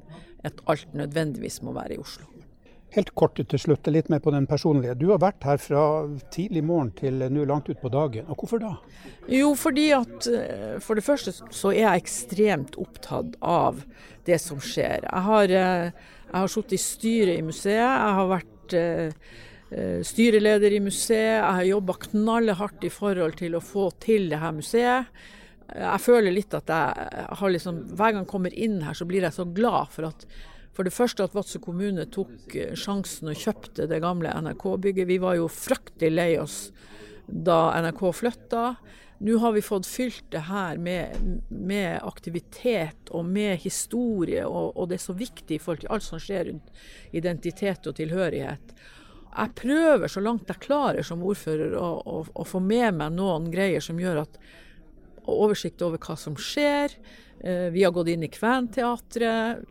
at 0.45 0.61
alt 0.69 0.93
nødvendigvis 0.97 1.59
må 1.61 1.73
være 1.75 1.97
i 1.97 2.01
Oslo. 2.01 2.25
Helt 2.91 3.13
kort 3.15 3.39
til 3.39 3.59
slutt, 3.59 3.87
litt 3.87 4.09
mer 4.11 4.19
på 4.19 4.33
den 4.35 4.43
personlige. 4.49 4.97
Du 4.99 5.13
har 5.13 5.21
vært 5.23 5.45
her 5.47 5.59
fra 5.63 5.83
tidlig 6.35 6.63
morgen 6.67 6.89
til 6.97 7.21
nå 7.31 7.45
langt 7.47 7.69
utpå 7.71 7.87
dagen. 7.93 8.27
Og 8.27 8.41
hvorfor 8.41 8.59
da? 8.59 8.73
Jo, 9.31 9.53
fordi 9.55 9.85
at 9.95 10.27
eh, 10.27 10.75
for 10.83 10.99
det 10.99 11.05
første 11.05 11.31
så 11.31 11.71
er 11.71 11.85
jeg 11.85 12.03
ekstremt 12.03 12.75
opptatt 12.81 13.37
av 13.39 13.79
det 14.27 14.41
som 14.43 14.59
skjer. 14.59 15.07
Jeg 15.07 15.23
har, 15.29 15.55
eh, 15.61 16.11
jeg 16.27 16.35
har 16.35 16.51
sittet 16.51 16.75
i 16.75 16.81
styret 16.83 17.39
i 17.39 17.47
museet, 17.47 17.79
jeg 17.79 18.19
har 18.19 18.29
vært 18.33 18.77
eh, 18.81 19.33
styreleder 20.03 20.75
i 20.75 20.83
museet, 20.83 21.37
jeg 21.37 21.57
har 21.61 21.71
jobba 21.71 21.95
knallhardt 22.09 22.83
i 22.83 22.91
forhold 22.91 23.39
til 23.39 23.55
å 23.55 23.63
få 23.63 23.87
til 24.03 24.27
det 24.33 24.43
her 24.43 24.51
museet. 24.51 25.23
Jeg 25.71 26.03
føler 26.03 26.35
litt 26.35 26.51
at 26.57 26.67
jeg 26.67 27.27
har 27.39 27.51
liksom 27.53 27.77
Hver 27.95 28.11
gang 28.11 28.25
jeg 28.25 28.33
kommer 28.33 28.51
inn 28.51 28.81
her, 28.83 28.91
så 28.91 29.07
blir 29.07 29.23
jeg 29.23 29.31
så 29.31 29.45
glad 29.47 29.93
for 29.93 30.09
at 30.09 30.25
for 30.81 30.89
det 30.89 30.97
første 30.97 31.25
at 31.27 31.35
Vadsø 31.37 31.59
kommune 31.61 32.07
tok 32.09 32.55
eh, 32.57 32.71
sjansen 32.73 33.29
og 33.29 33.37
kjøpte 33.37 33.85
det 33.85 33.99
gamle 34.01 34.31
NRK-bygget. 34.33 35.05
Vi 35.11 35.19
var 35.21 35.35
jo 35.37 35.45
fryktelig 35.45 36.09
lei 36.09 36.31
oss 36.41 36.71
da 37.29 37.75
NRK 37.83 38.01
flytta. 38.17 38.63
Nå 39.21 39.35
har 39.43 39.53
vi 39.53 39.61
fått 39.61 39.85
fylt 39.85 40.23
det 40.33 40.47
her 40.47 40.79
med, 40.81 41.43
med 41.53 41.99
aktivitet 42.01 43.11
og 43.13 43.27
med 43.29 43.59
historie, 43.61 44.41
og, 44.41 44.71
og, 44.73 44.87
det 44.89 44.97
er 44.97 45.03
så 45.03 45.13
viktig 45.13 45.59
i 45.59 45.61
forhold 45.61 45.83
til 45.83 45.91
alt 45.93 46.07
som 46.07 46.23
skjer 46.23 46.47
rundt 46.49 46.71
identitet 47.13 47.85
og 47.85 47.99
tilhørighet. 47.99 48.73
Jeg 49.31 49.53
prøver 49.59 50.09
så 50.09 50.23
langt 50.25 50.49
jeg 50.49 50.63
klarer 50.65 51.05
som 51.05 51.21
ordfører 51.21 51.75
å, 51.77 51.91
å, 52.01 52.23
å 52.25 52.47
få 52.47 52.63
med 52.65 52.97
meg 52.97 53.13
noen 53.19 53.51
greier 53.53 53.85
som 53.85 54.01
gjør 54.01 54.23
at 54.23 54.41
oversikt 55.29 55.85
over 55.85 56.01
hva 56.01 56.17
som 56.17 56.33
skjer. 56.33 56.97
Eh, 57.37 57.69
Vi 57.69 57.85
har 57.85 57.93
gått 57.93 58.09
inn 58.15 58.25
i 58.25 58.31
Kventeatret. 58.33 59.61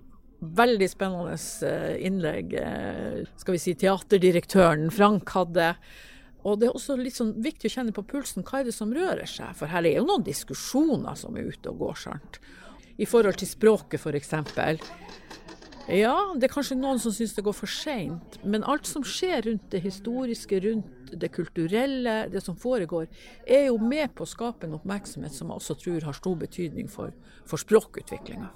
Veldig 0.40 0.86
spennende 0.88 1.34
eh, 1.68 1.98
innlegg 2.08 2.54
eh, 2.56 3.18
skal 3.36 3.56
vi 3.56 3.60
si, 3.60 3.74
teaterdirektøren 3.76 4.88
Frank 4.94 5.28
hadde. 5.36 5.74
Og 6.48 6.56
det 6.60 6.70
er 6.70 6.76
også 6.78 6.96
litt 6.96 7.18
sånn 7.18 7.34
viktig 7.44 7.68
å 7.68 7.74
kjenne 7.74 7.92
på 7.92 8.06
pulsen. 8.08 8.46
Hva 8.48 8.62
er 8.62 8.70
det 8.70 8.76
som 8.76 8.94
rører 8.96 9.28
seg? 9.28 9.52
For 9.58 9.68
her 9.68 9.84
er 9.84 9.98
jo 9.98 10.06
noen 10.08 10.24
diskusjoner 10.24 11.18
som 11.20 11.36
er 11.36 11.50
ute 11.52 11.72
og 11.72 11.84
går. 11.84 12.00
sant? 12.06 12.40
I 12.96 13.08
forhold 13.08 13.36
til 13.40 13.48
språket 13.50 14.00
f.eks. 14.00 14.32
Ja, 15.90 16.16
det 16.36 16.46
er 16.46 16.52
kanskje 16.52 16.76
noen 16.78 17.00
som 17.02 17.12
syns 17.12 17.32
det 17.36 17.44
går 17.44 17.56
for 17.56 17.68
seint. 17.68 18.40
Men 18.44 18.64
alt 18.64 18.88
som 18.88 19.04
skjer 19.04 19.42
rundt 19.48 19.68
det 19.72 19.82
historiske, 19.84 20.60
rundt 20.64 21.12
det 21.20 21.32
kulturelle, 21.34 22.22
det 22.32 22.40
som 22.44 22.56
foregår, 22.56 23.08
er 23.44 23.66
jo 23.68 23.80
med 23.82 24.14
på 24.14 24.24
å 24.24 24.30
skape 24.30 24.68
en 24.68 24.76
oppmerksomhet 24.78 25.34
som 25.34 25.50
jeg 25.50 25.60
også 25.60 25.76
tror 25.82 26.06
har 26.08 26.16
stor 26.16 26.38
betydning 26.40 26.88
for, 26.88 27.12
for 27.44 27.60
språkutviklinga. 27.60 28.52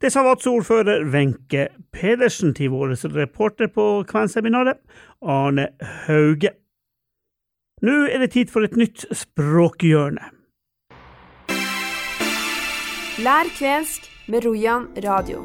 Det 0.00 0.12
sa 0.14 0.22
VATS-ordfører 0.22 1.08
Wenche 1.10 1.64
Pedersen 1.92 2.52
til 2.54 2.70
vår 2.70 2.92
reporter 3.16 3.66
på 3.66 4.04
kvenseminaret, 4.06 4.78
Arne 5.22 5.68
Hauge. 6.06 6.52
Nå 7.82 7.94
er 8.06 8.18
det 8.22 8.30
tid 8.30 8.52
for 8.52 8.62
et 8.62 8.76
nytt 8.78 9.08
språkhjørne. 9.10 10.22
Lær 13.26 13.50
kvensk 13.58 14.06
med 14.28 14.46
Rojan 14.46 14.86
radio. 15.02 15.42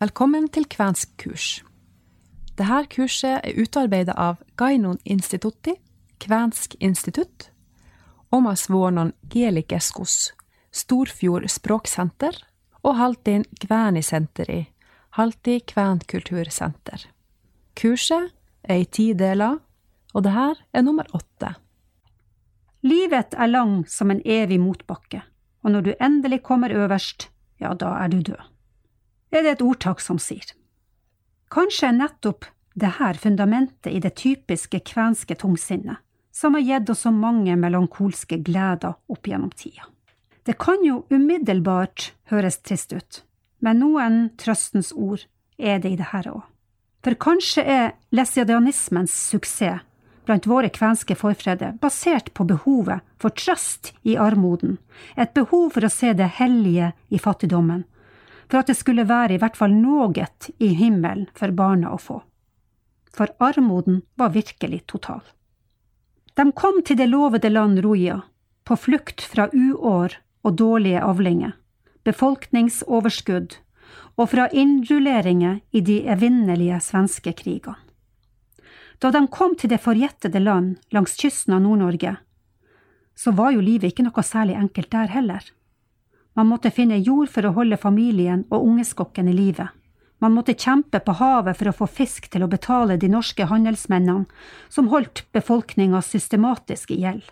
Velkommen 0.00 0.48
til 0.48 0.68
kvensk 0.68 1.08
kurs. 1.24 1.64
Dette 2.58 2.84
kurset 2.92 3.40
er 3.40 3.56
utarbeidet 3.56 4.14
av 4.16 4.44
Gainon 4.60 5.00
Institutti, 5.04 5.72
Kvensk 6.20 6.76
institutt, 6.80 7.51
Omas 8.32 8.70
Vuonon 8.70 9.12
Kielikeskus, 9.28 10.32
Storfjord 10.72 11.50
språksenter 11.52 12.38
og 12.80 12.94
Haltin 12.96 13.42
kvänisenteri, 13.60 14.62
Halti 15.18 15.58
Kvænkultursenter. 15.68 17.02
Kurset 17.76 18.30
er 18.64 18.80
i 18.80 18.86
ti 18.88 19.10
deler, 19.12 19.58
og 20.14 20.24
det 20.24 20.32
her 20.32 20.62
er 20.72 20.84
nummer 20.86 21.04
åtte. 21.12 21.50
Livet 22.80 23.36
er 23.36 23.52
lang 23.52 23.82
som 23.84 24.10
en 24.10 24.22
evig 24.24 24.56
motbakke, 24.60 25.20
og 25.60 25.76
når 25.76 25.84
du 25.84 25.92
endelig 26.00 26.40
kommer 26.42 26.72
øverst, 26.72 27.28
ja, 27.60 27.74
da 27.74 27.98
er 28.00 28.08
du 28.08 28.22
død. 28.32 28.40
Er 29.32 29.44
det 29.44 29.58
et 29.58 29.66
ordtak 29.66 30.00
som 30.00 30.16
sier. 30.16 30.54
Kanskje 31.52 31.90
er 31.90 31.98
nettopp 32.00 32.48
det 32.72 32.96
her 32.96 33.20
fundamentet 33.20 33.92
i 33.92 34.00
det 34.00 34.14
typiske 34.16 34.80
kvenske 34.88 35.36
tungsinnet, 35.36 36.00
som 36.32 36.54
har 36.56 36.64
gitt 36.64 36.90
oss 36.90 37.04
så 37.06 37.12
mange 37.12 37.56
melankolske 37.56 38.40
gleder 38.42 38.96
opp 39.12 39.28
gjennom 39.28 39.50
tida. 39.50 39.86
Det 40.42 40.56
kan 40.58 40.82
jo 40.82 41.04
umiddelbart 41.10 42.10
høres 42.32 42.58
trist 42.66 42.92
ut, 42.92 43.22
men 43.62 43.78
noen 43.78 44.24
trøstens 44.40 44.90
ord 44.92 45.22
er 45.58 45.78
det 45.78 45.92
i 45.92 46.00
det 46.00 46.10
her 46.10 46.26
òg. 46.32 46.42
For 47.02 47.18
kanskje 47.18 47.62
er 47.66 47.94
lesiadianismens 48.14 49.14
suksess 49.30 49.82
blant 50.26 50.46
våre 50.46 50.70
kvenske 50.70 51.16
forfedre 51.18 51.72
basert 51.82 52.30
på 52.34 52.46
behovet 52.46 53.02
for 53.18 53.34
trøst 53.34 53.92
i 54.06 54.14
armoden, 54.16 54.76
et 55.16 55.34
behov 55.34 55.72
for 55.74 55.86
å 55.86 55.90
se 55.90 56.12
det 56.14 56.30
hellige 56.38 56.92
i 57.10 57.18
fattigdommen, 57.18 57.82
for 58.46 58.62
at 58.62 58.70
det 58.70 58.78
skulle 58.78 59.08
være 59.08 59.34
i 59.36 59.40
hvert 59.42 59.58
fall 59.58 59.74
noe 59.74 60.26
i 60.58 60.70
himmelen 60.78 61.26
for 61.34 61.50
barna 61.50 61.90
å 61.94 61.98
få. 61.98 62.20
For 63.12 63.34
armoden 63.42 64.02
var 64.16 64.34
virkelig 64.34 64.86
total. 64.86 65.22
De 66.34 66.52
kom 66.52 66.80
til 66.84 66.96
det 66.96 67.10
lovede 67.10 67.50
land 67.50 67.82
Roja, 67.84 68.22
på 68.64 68.76
flukt 68.76 69.20
fra 69.20 69.48
uår 69.52 70.16
og 70.46 70.56
dårlige 70.56 71.02
avlinger, 71.04 71.52
befolkningsoverskudd 72.08 73.58
og 74.16 74.28
fra 74.32 74.48
innrulleringer 74.48 75.60
i 75.72 75.80
de 75.84 76.02
evinnelige 76.08 76.80
svenske 76.80 77.34
krigene. 77.36 77.76
Da 79.02 79.10
de 79.10 79.26
kom 79.34 79.56
til 79.58 79.72
det 79.72 79.82
forjettede 79.82 80.38
land 80.38 80.76
langs 80.94 81.16
kysten 81.18 81.56
av 81.56 81.64
Nord-Norge, 81.64 82.16
så 83.18 83.32
var 83.34 83.50
jo 83.52 83.60
livet 83.60 83.90
ikke 83.90 84.06
noe 84.06 84.22
særlig 84.24 84.54
enkelt 84.56 84.92
der 84.94 85.10
heller. 85.10 85.42
Man 86.38 86.48
måtte 86.48 86.72
finne 86.72 87.00
jord 87.02 87.28
for 87.28 87.44
å 87.44 87.52
holde 87.58 87.76
familien 87.76 88.46
og 88.48 88.62
ungeskokken 88.62 89.28
i 89.28 89.34
live. 89.36 89.66
Man 90.22 90.32
måtte 90.32 90.54
kjempe 90.54 91.00
på 91.02 91.16
havet 91.18 91.58
for 91.58 91.68
å 91.68 91.74
få 91.74 91.86
fisk 91.90 92.28
til 92.30 92.44
å 92.44 92.50
betale 92.50 92.94
de 92.96 93.08
norske 93.10 93.42
handelsmennene 93.50 94.28
som 94.70 94.90
holdt 94.92 95.24
befolkninga 95.34 95.98
systematisk 96.06 96.92
i 96.94 97.00
gjeld. 97.02 97.24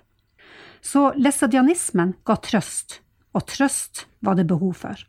Så 0.83 1.12
lesadianismen 1.14 2.16
ga 2.26 2.37
trøst, 2.42 2.98
og 3.31 3.46
trøst 3.46 4.09
var 4.26 4.35
det 4.35 4.48
behov 4.50 4.74
for. 4.83 5.07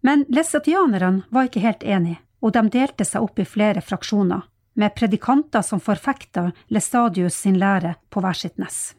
Men 0.00 0.24
lesadianerne 0.32 1.26
var 1.28 1.50
ikke 1.50 1.66
helt 1.66 1.84
enige, 1.84 2.22
og 2.40 2.56
de 2.56 2.64
delte 2.72 3.04
seg 3.04 3.22
opp 3.22 3.38
i 3.38 3.46
flere 3.46 3.84
fraksjoner, 3.84 4.48
med 4.74 4.94
predikanter 4.96 5.60
som 5.66 5.82
forfekta 5.84 6.48
Lestadius 6.72 7.36
sin 7.44 7.58
lære 7.60 7.98
på 8.08 8.24
hver 8.24 8.38
sitt 8.38 8.56
nes. 8.56 8.94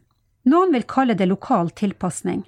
Noen 0.46 0.76
vil 0.76 0.86
kalle 0.86 1.18
det 1.18 1.26
lokal 1.32 1.74
tilpasning, 1.74 2.44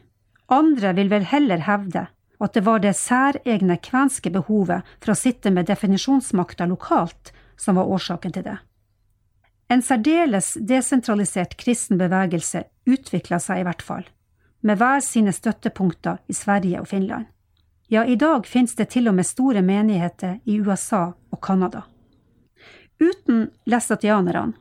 andre 0.53 0.93
vil 0.93 1.09
vel 1.09 1.25
heller 1.25 1.65
hevde 1.65 2.05
at 2.39 2.54
det 2.54 2.63
var 2.65 2.82
det 2.84 2.95
særegne 2.98 3.78
kvenske 3.84 4.32
behovet 4.32 4.86
for 5.00 5.13
å 5.13 5.19
sitte 5.19 5.52
med 5.52 5.69
definisjonsmakta 5.69 6.67
lokalt 6.69 7.32
som 7.58 7.80
var 7.80 7.91
årsaken 7.91 8.36
til 8.36 8.48
det. 8.48 8.58
En 9.71 9.82
særdeles 9.82 10.54
desentralisert 10.62 11.56
kristen 11.58 11.98
bevegelse 11.98 12.65
utvikla 12.86 13.39
seg 13.41 13.62
i 13.62 13.65
hvert 13.65 13.82
fall, 13.82 14.04
med 14.62 14.78
hver 14.82 15.02
sine 15.02 15.34
støttepunkter 15.34 16.21
i 16.30 16.36
Sverige 16.38 16.84
og 16.84 16.91
Finland. 16.91 17.26
Ja, 17.88 18.06
i 18.06 18.15
dag 18.15 18.45
finnes 18.50 18.76
det 18.76 18.89
til 18.93 19.10
og 19.10 19.17
med 19.17 19.26
store 19.26 19.62
menigheter 19.62 20.39
i 20.45 20.60
USA 20.60 21.13
og 21.32 21.41
Canada. 21.41 21.86
Uten 23.00 23.50
lesatianerne 23.65 24.56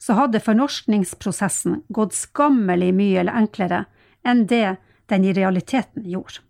så 0.00 0.16
hadde 0.16 0.40
fornorskningsprosessen 0.40 1.82
gått 1.92 2.16
skammelig 2.16 2.92
mye 2.96 3.20
eller 3.20 3.36
enklere 3.36 3.82
enn 4.24 4.46
det 4.48 4.78
den 5.12 5.26
i 5.28 5.34
realiteten 5.36 6.06
gjorde. 6.08 6.40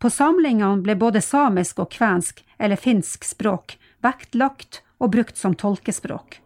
På 0.00 0.10
samlingene 0.10 0.80
ble 0.84 0.96
både 0.96 1.20
samisk 1.20 1.82
og 1.84 1.92
kvensk 1.92 2.40
eller 2.58 2.80
finsk 2.80 3.26
språk 3.28 3.76
vektlagt 4.04 4.80
og 5.00 5.12
brukt 5.14 5.36
som 5.36 5.54
tolkespråk. 5.54 6.40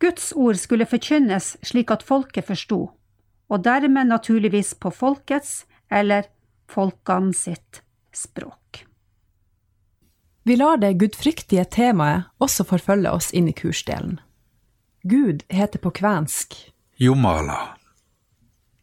Guds 0.00 0.32
ord 0.36 0.58
skulle 0.60 0.88
forkynnes 0.88 1.54
slik 1.64 1.92
at 1.92 2.04
folket 2.04 2.48
forsto, 2.48 2.80
og 3.48 3.64
dermed 3.64 4.10
naturligvis 4.10 4.74
på 4.80 4.92
folkets 4.92 5.64
eller 5.92 6.28
folkene 6.68 7.32
sitt 7.36 7.80
språk. 8.12 8.84
Vi 10.46 10.56
lar 10.56 10.78
det 10.78 10.92
gudfryktige 11.00 11.64
temaet 11.64 12.28
også 12.38 12.66
forfølge 12.68 13.10
oss 13.10 13.32
inn 13.34 13.48
i 13.50 13.56
kursdelen. 13.56 14.20
Gud 15.02 15.42
heter 15.48 15.82
på 15.82 15.90
kvensk 15.96 16.54
Jomala. 17.02 17.76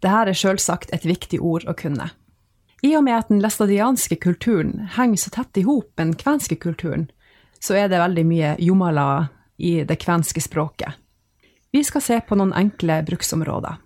Dette 0.03 0.33
er 0.33 0.35
selvsagt 0.35 0.91
et 0.93 1.05
viktig 1.07 1.39
ord 1.39 1.63
å 1.69 1.75
kunne. 1.77 2.09
I 2.83 2.95
og 2.97 3.03
med 3.03 3.15
at 3.15 3.29
den 3.31 3.39
læstadianske 3.39 4.17
kulturen 4.19 4.89
henger 4.97 5.21
så 5.21 5.31
tett 5.31 5.57
i 5.57 5.63
hop 5.63 5.87
med 5.95 6.09
den 6.09 6.17
kvenske 6.19 6.57
kulturen, 6.59 7.07
så 7.63 7.77
er 7.79 7.87
det 7.87 8.01
veldig 8.01 8.25
mye 8.27 8.49
jomala 8.59 9.29
i 9.55 9.85
det 9.87 10.01
kvenske 10.03 10.43
språket. 10.43 10.99
Vi 11.71 11.83
skal 11.87 12.03
se 12.03 12.19
på 12.27 12.35
noen 12.35 12.51
enkle 12.53 12.99
bruksområder. 13.07 13.79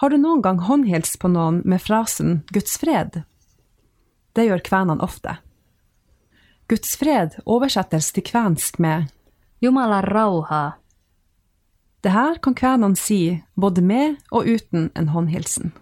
Har 0.00 0.10
du 0.10 0.16
noen 0.16 0.40
gang 0.42 0.62
håndhilst 0.64 1.18
på 1.20 1.28
noen 1.28 1.60
med 1.66 1.82
frasen 1.82 2.40
Guds 2.54 2.78
fred? 2.78 3.24
Det 4.38 4.46
gjør 4.46 4.62
kvenene 4.70 5.02
ofte. 5.02 5.34
Guds 6.70 6.94
fred 6.96 7.34
oversettes 7.42 8.12
til 8.14 8.24
kvensk 8.24 8.78
med 8.78 9.10
Jumala 9.60 9.98
rauha. 10.06 10.62
Det 12.00 12.14
her 12.14 12.38
kan 12.38 12.54
kvenene 12.54 12.96
si 12.96 13.42
både 13.58 13.82
med 13.82 14.20
og 14.30 14.46
uten 14.46 14.92
en 14.94 15.10
håndhilsen. 15.10 15.74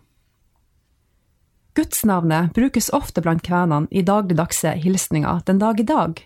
Gudsnavnet 1.74 2.54
brukes 2.54 2.88
ofte 2.94 3.22
blant 3.22 3.42
kvenene 3.46 3.86
i 3.90 4.02
dagligdagse 4.02 4.72
hilsninger 4.82 5.42
den 5.46 5.58
dag 5.58 5.80
i 5.80 5.86
dag, 5.86 6.22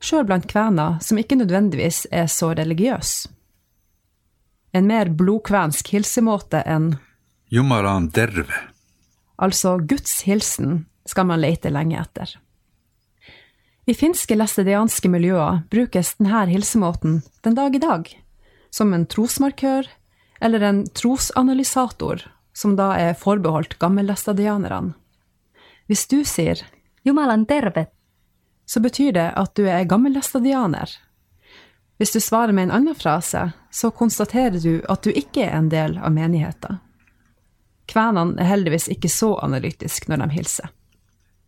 sjøl 0.00 0.26
blant 0.28 0.46
kvener 0.50 1.00
som 1.04 1.18
ikke 1.20 1.38
nødvendigvis 1.40 2.04
er 2.12 2.28
så 2.30 2.52
religiøse. 2.54 3.30
En 4.74 4.88
mer 4.90 5.10
blodkvensk 5.14 5.92
hilsemåte 5.94 6.64
enn 6.66 6.96
Jumaran 7.54 8.08
derve. 8.10 8.56
Altså 9.38 9.76
Guds 9.78 10.24
hilsen 10.26 10.86
skal 11.06 11.28
man 11.28 11.42
lete 11.44 11.70
lenge 11.70 12.00
etter. 12.00 12.32
I 13.86 13.94
finske 13.94 14.34
læstedianske 14.34 15.10
miljøer 15.12 15.60
brukes 15.70 16.14
denne 16.18 16.46
hilsemåten 16.48 17.20
den 17.44 17.54
dag 17.54 17.76
i 17.76 17.82
dag, 17.82 18.08
som 18.72 18.94
en 18.96 19.04
trosmarkør 19.06 19.86
eller 20.40 20.64
en 20.64 20.80
trosanalysator, 20.96 22.24
som 22.54 22.76
da 22.78 22.94
er 22.96 23.16
forbeholdt 23.18 23.78
gammellæstadianerne. 23.82 24.94
Hvis 25.90 26.06
du 26.08 26.22
sier 26.24 26.62
Jumalan 27.04 27.44
terve, 27.46 27.86
så 28.64 28.80
betyr 28.80 29.12
det 29.12 29.26
at 29.36 29.52
du 29.58 29.66
er 29.68 29.84
gammellestadianer. 29.84 30.88
Hvis 31.98 32.14
du 32.14 32.20
svarer 32.20 32.52
med 32.52 32.68
en 32.68 32.76
annen 32.78 32.94
frase, 32.94 33.50
så 33.70 33.90
konstaterer 33.90 34.56
du 34.62 34.80
at 34.88 35.04
du 35.04 35.12
ikke 35.12 35.44
er 35.44 35.58
en 35.58 35.68
del 35.68 35.98
av 35.98 36.14
menigheten. 36.14 36.80
Kvenene 37.90 38.40
er 38.40 38.48
heldigvis 38.48 38.88
ikke 38.88 39.10
så 39.12 39.34
analytiske 39.44 40.08
når 40.08 40.24
de 40.24 40.30
hilser. 40.38 40.72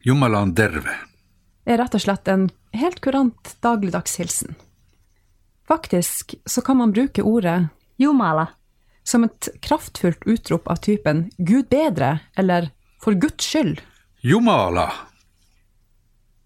Jumalan 0.04 0.52
derve. 0.54 0.92
er 1.64 1.80
rett 1.80 1.94
og 1.98 2.02
slett 2.04 2.28
en 2.28 2.50
helt 2.76 3.00
kurant 3.00 3.56
dagligdags 3.60 4.20
hilsen. 4.20 4.54
Faktisk 5.66 6.34
så 6.46 6.62
kan 6.62 6.76
man 6.76 6.92
bruke 6.92 7.22
ordet 7.22 7.68
Jumala 7.96 8.46
som 9.06 9.24
et 9.24 9.48
kraftfullt 9.62 10.26
utrop 10.26 10.68
av 10.68 10.82
typen 10.82 11.30
Gud 11.38 11.68
bedre 11.70 12.18
eller 12.36 12.70
For 13.02 13.14
Guds 13.14 13.44
skyld. 13.46 13.80
Jumala. 14.20 14.90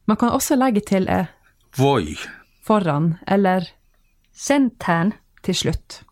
Man 0.04 0.16
kan 0.20 0.34
også 0.34 0.56
legge 0.58 0.80
til 0.84 1.08
e 1.08 1.26
Voi. 1.78 2.16
foran 2.66 3.14
eller 3.26 3.68
Sentern 4.32 5.12
til 5.42 5.54
slutt. 5.54 6.02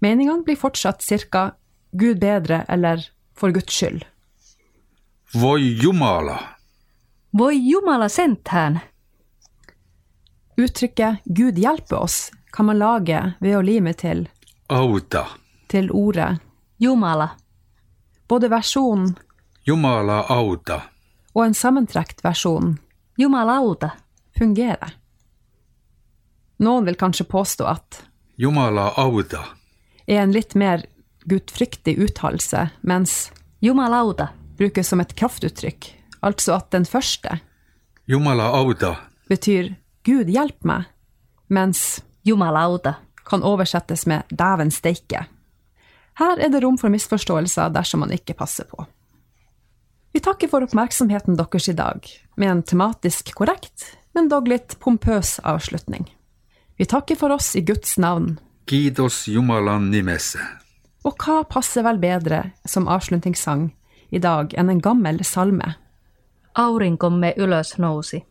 Meningene 0.00 0.44
blir 0.44 0.56
fortsatt 0.56 1.02
cirka 1.02 1.50
Gud 1.92 2.20
bedre 2.20 2.64
eller 2.68 3.02
For 3.34 3.50
Guds 3.50 3.74
skyld. 3.74 4.04
Voi 5.34 5.76
Jumala. 5.82 6.38
Voi 7.30 7.54
Jumala 7.54 8.08
sentern. 8.08 8.80
Uttrykket 10.58 11.22
Gud 11.24 11.58
hjelpe 11.58 11.96
oss 11.96 12.30
kan 12.52 12.66
man 12.66 12.78
lage 12.78 13.20
ved 13.40 13.56
å 13.56 13.62
lime 13.62 13.94
til 13.94 14.26
Auta. 14.70 15.26
Til 15.70 15.90
ordet 15.94 16.38
Jumala. 16.78 17.30
både 18.28 18.48
versjonen 18.50 19.14
Jumala 19.66 20.24
auta. 20.28 20.80
og 21.34 21.44
en 21.46 21.54
sammentrekt 21.54 22.24
versjon 22.24 22.78
Jumalauta. 23.18 23.90
fungerer. 24.38 24.94
Noen 26.58 26.84
vil 26.84 26.96
kanskje 26.96 27.24
påstå 27.28 27.64
at 27.68 28.02
Jumala 28.36 28.90
auta. 28.96 29.44
er 30.06 30.22
en 30.22 30.32
litt 30.32 30.54
mer 30.54 30.84
gudfryktig 31.24 31.98
uttalelse, 31.98 32.70
mens 32.82 33.30
Jumalauta. 33.60 34.28
brukes 34.56 34.88
som 34.88 35.00
et 35.00 35.14
kraftuttrykk, 35.16 35.94
altså 36.22 36.54
at 36.56 36.70
den 36.70 36.84
første 36.84 37.40
Jumala 38.06 38.50
auta. 38.56 38.96
betyr 39.28 39.74
Gud 40.04 40.26
hjelp 40.28 40.64
meg, 40.64 40.84
mens 41.48 42.02
Jumalauta. 42.24 42.94
kan 43.24 43.42
oversettes 43.42 44.06
med 44.06 44.22
dæven 44.30 44.70
steike. 44.70 45.26
Her 46.18 46.40
er 46.40 46.50
det 46.50 46.62
rom 46.64 46.78
for 46.78 46.92
misforståelser 46.92 47.70
dersom 47.74 48.04
man 48.04 48.12
ikke 48.14 48.34
passer 48.34 48.66
på. 48.68 48.86
Vi 50.12 50.20
takker 50.20 50.50
for 50.50 50.66
oppmerksomheten 50.66 51.38
deres 51.38 51.68
i 51.70 51.76
dag, 51.78 52.06
med 52.36 52.50
en 52.50 52.62
tematisk 52.66 53.30
korrekt, 53.38 53.92
men 54.12 54.28
dog 54.28 54.48
litt 54.50 54.74
pompøs 54.82 55.38
avslutning. 55.46 56.08
Vi 56.76 56.88
takker 56.90 57.16
for 57.16 57.30
oss 57.30 57.54
i 57.56 57.62
Guds 57.62 57.96
navn, 57.98 58.38
Gidos 58.70 59.28
Jumalan 59.28 59.90
og 61.02 61.16
hva 61.24 61.40
passer 61.48 61.84
vel 61.86 61.98
bedre 62.00 62.50
som 62.68 62.88
avslutningssang 62.88 63.70
i 64.14 64.20
dag 64.20 64.52
enn 64.54 64.70
en 64.70 64.82
gammel 64.84 65.22
salme? 65.24 65.74
Aurinkomme 66.58 67.32
ylös 67.38 67.76
nousi. 67.78 68.24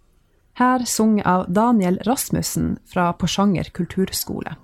Her 0.59 0.85
sunget 0.85 1.25
av 1.25 1.47
Daniel 1.47 1.99
Rasmussen 2.05 2.77
fra 2.85 3.13
Porsanger 3.13 3.71
kulturskole. 3.73 4.55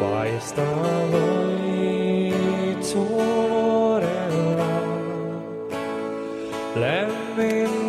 vai 0.00 0.32
stavo 0.40 1.24
in 1.60 2.78
tuo 2.88 3.98
rela, 4.04 4.74
lemmi 6.74 7.81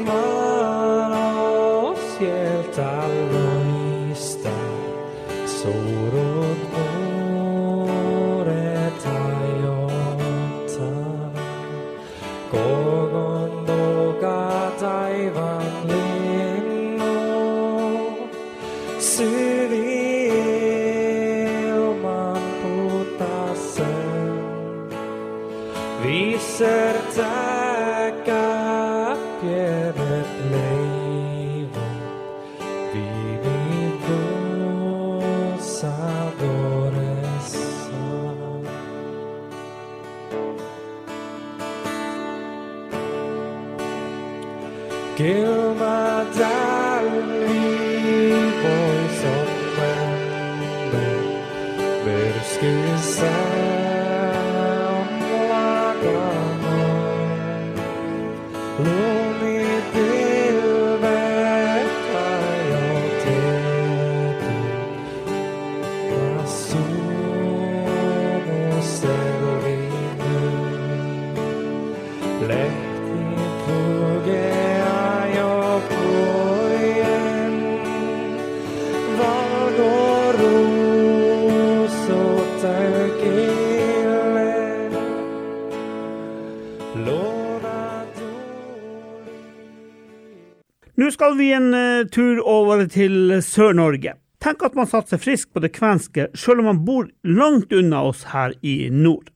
skal 91.13 91.37
vi 91.37 91.51
en 91.53 91.73
eh, 91.77 92.05
tur 92.11 92.41
over 92.49 92.85
til 92.89 93.37
Sør-Norge. 93.45 94.15
Tenk 94.43 94.63
at 94.65 94.75
man 94.75 94.89
satser 94.89 95.21
frisk 95.21 95.53
på 95.53 95.61
det 95.63 95.71
kvenske, 95.75 96.27
selv 96.35 96.63
om 96.63 96.71
man 96.71 96.81
bor 96.87 97.07
langt 97.23 97.71
unna 97.73 98.01
oss 98.09 98.25
her 98.33 98.55
i 98.65 98.89
nord. 98.91 99.29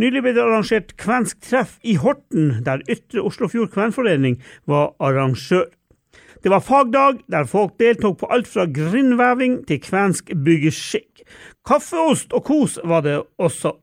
Nylig 0.00 0.22
ble 0.24 0.32
det 0.36 0.42
arrangert 0.42 0.96
kvensk 1.00 1.38
treff 1.46 1.78
i 1.86 1.94
Horten, 2.00 2.58
der 2.66 2.82
Ytre 2.90 3.24
Oslofjord 3.24 3.70
kvenforening 3.72 4.40
var 4.68 4.92
arrangør. 5.00 5.70
Det 6.42 6.50
var 6.50 6.64
fagdag 6.66 7.22
der 7.30 7.46
folk 7.46 7.78
deltok 7.80 8.18
på 8.20 8.28
alt 8.34 8.50
fra 8.50 8.66
grindveving 8.66 9.60
til 9.68 9.80
kvensk 9.80 10.34
byggeskikk. 10.44 11.22
Kaffeost 11.64 12.34
og 12.34 12.44
kos 12.48 12.80
var 12.84 13.06
det 13.06 13.20
også. 13.38 13.76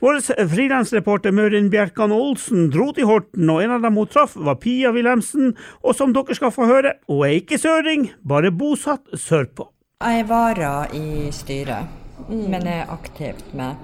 Vår 0.00 0.20
frilansreporter 0.48 1.32
Mørin 1.34 1.70
Bjerkan 1.70 2.12
Olsen 2.14 2.68
dro 2.70 2.92
til 2.94 3.06
Horten, 3.08 3.48
og 3.50 3.62
en 3.64 3.70
av 3.76 3.82
dem 3.82 3.96
hun 3.98 4.06
traff, 4.06 4.36
var 4.36 4.54
Pia 4.62 4.92
Wilhelmsen, 4.94 5.54
og 5.82 5.94
som 5.98 6.12
dere 6.14 6.34
skal 6.38 6.52
få 6.54 6.66
høre, 6.70 6.94
hun 7.08 7.24
er 7.26 7.36
ikke 7.40 7.58
søring, 7.58 8.10
bare 8.22 8.50
bosatt 8.54 9.06
sørpå. 9.18 9.68
Jeg 10.04 10.20
er 10.20 10.28
vara 10.30 10.72
i 10.94 11.30
styret, 11.34 11.88
men 12.28 12.66
er 12.70 12.86
aktivt 12.94 13.52
med. 13.58 13.74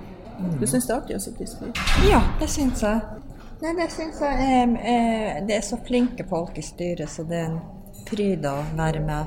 Du 0.60 0.66
syns 0.66 0.86
det 0.86 0.94
er 0.94 1.00
artig 1.00 1.16
å 1.16 1.22
sitte 1.22 1.42
i 1.42 1.46
styret? 1.50 1.80
Ja, 2.10 2.20
det 2.40 2.48
syns 2.50 2.82
jeg. 2.82 3.00
Nei, 3.62 3.72
det 3.78 3.90
syns 3.94 4.20
jeg. 4.20 4.34
er- 4.34 4.78
er- 4.82 5.46
Det 5.46 5.56
er 5.56 5.60
så 5.62 5.78
flinke 5.86 6.24
folk 6.28 6.58
i 6.58 6.62
styret, 6.62 7.08
så 7.08 7.22
det 7.28 7.36
er 7.38 7.44
en 7.50 7.60
fryd 8.06 8.44
å 8.44 8.56
være 8.76 9.00
med. 9.00 9.26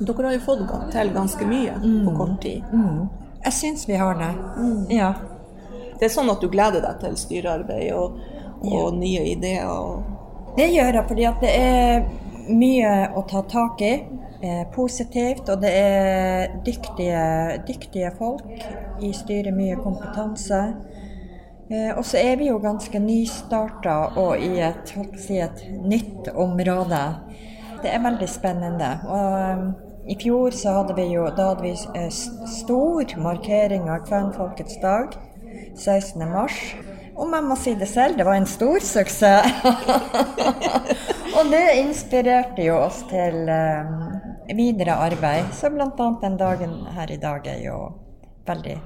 Dere 0.00 0.22
har 0.26 0.32
jo 0.32 0.40
fått 0.40 0.92
til 0.92 1.10
ganske 1.14 1.46
mye 1.46 1.74
på 2.04 2.16
kort 2.16 2.40
tid. 2.42 2.62
Mm. 2.72 3.08
Jeg 3.44 3.52
syns 3.52 3.86
vi 3.88 3.94
har 3.94 4.14
det. 4.14 4.34
Ja. 4.96 5.14
Det 5.96 6.08
er 6.08 6.12
sånn 6.12 6.30
at 6.32 6.42
du 6.42 6.50
gleder 6.52 6.84
deg 6.84 7.00
til 7.02 7.16
styrearbeid 7.20 7.90
og, 7.96 8.20
og 8.66 8.94
nye 8.98 9.24
ideer. 9.32 9.66
Og... 9.70 10.54
Det 10.56 10.68
gjør 10.72 11.00
jeg 11.00 11.08
fordi 11.08 11.32
det 11.42 11.56
er 11.56 12.06
mye 12.46 12.94
å 13.16 13.24
ta 13.28 13.42
tak 13.50 13.82
i. 13.84 13.96
Eh, 14.42 14.66
positivt, 14.74 15.48
og 15.48 15.62
det 15.62 15.70
er 15.72 16.50
dyktige, 16.66 17.20
dyktige 17.66 18.10
folk 18.18 18.44
i 19.00 19.12
styret. 19.16 19.54
Mye 19.56 19.78
kompetanse. 19.80 20.60
Eh, 21.70 21.96
og 21.96 22.04
så 22.04 22.20
er 22.20 22.36
vi 22.36 22.50
jo 22.50 22.58
ganske 22.60 23.00
nystarta 23.00 23.96
og 24.20 24.36
i 24.38 24.60
et, 24.60 24.92
si, 25.16 25.40
et 25.40 25.64
nytt 25.80 26.28
område. 26.34 27.00
Det 27.80 27.90
er 27.90 28.04
veldig 28.04 28.28
spennende. 28.28 28.90
Og 29.08 29.38
eh, 29.40 29.64
i 30.12 30.18
fjor 30.20 30.52
så 30.54 30.76
hadde 30.82 30.98
vi 31.00 31.08
jo 31.14 31.24
da 31.32 31.54
hadde 31.54 31.64
vi 31.64 32.04
stor 32.60 33.16
markering 33.18 33.88
av 33.88 34.04
kvenfolkets 34.04 34.76
dag. 34.84 35.16
16. 35.74 36.22
mars. 36.30 36.58
Og 37.16 37.28
man 37.32 37.46
må 37.48 37.56
si 37.56 37.72
det 37.74 37.88
selv, 37.88 38.18
det 38.18 38.26
var 38.28 38.36
en 38.36 38.48
stor 38.48 38.82
suksess. 38.84 39.64
og 41.36 41.52
det 41.52 41.64
inspirerte 41.80 42.66
jo 42.66 42.76
oss 42.82 43.02
til 43.10 43.48
eh, 43.48 43.94
videre 44.56 44.98
arbeid. 45.06 45.52
Så 45.56 45.72
bl.a. 45.72 45.88
den 46.22 46.36
dagen 46.36 46.82
her 46.96 47.12
i 47.12 47.20
dag 47.20 47.46
er 47.46 47.62
jo 47.64 47.78
veldig 48.46 48.76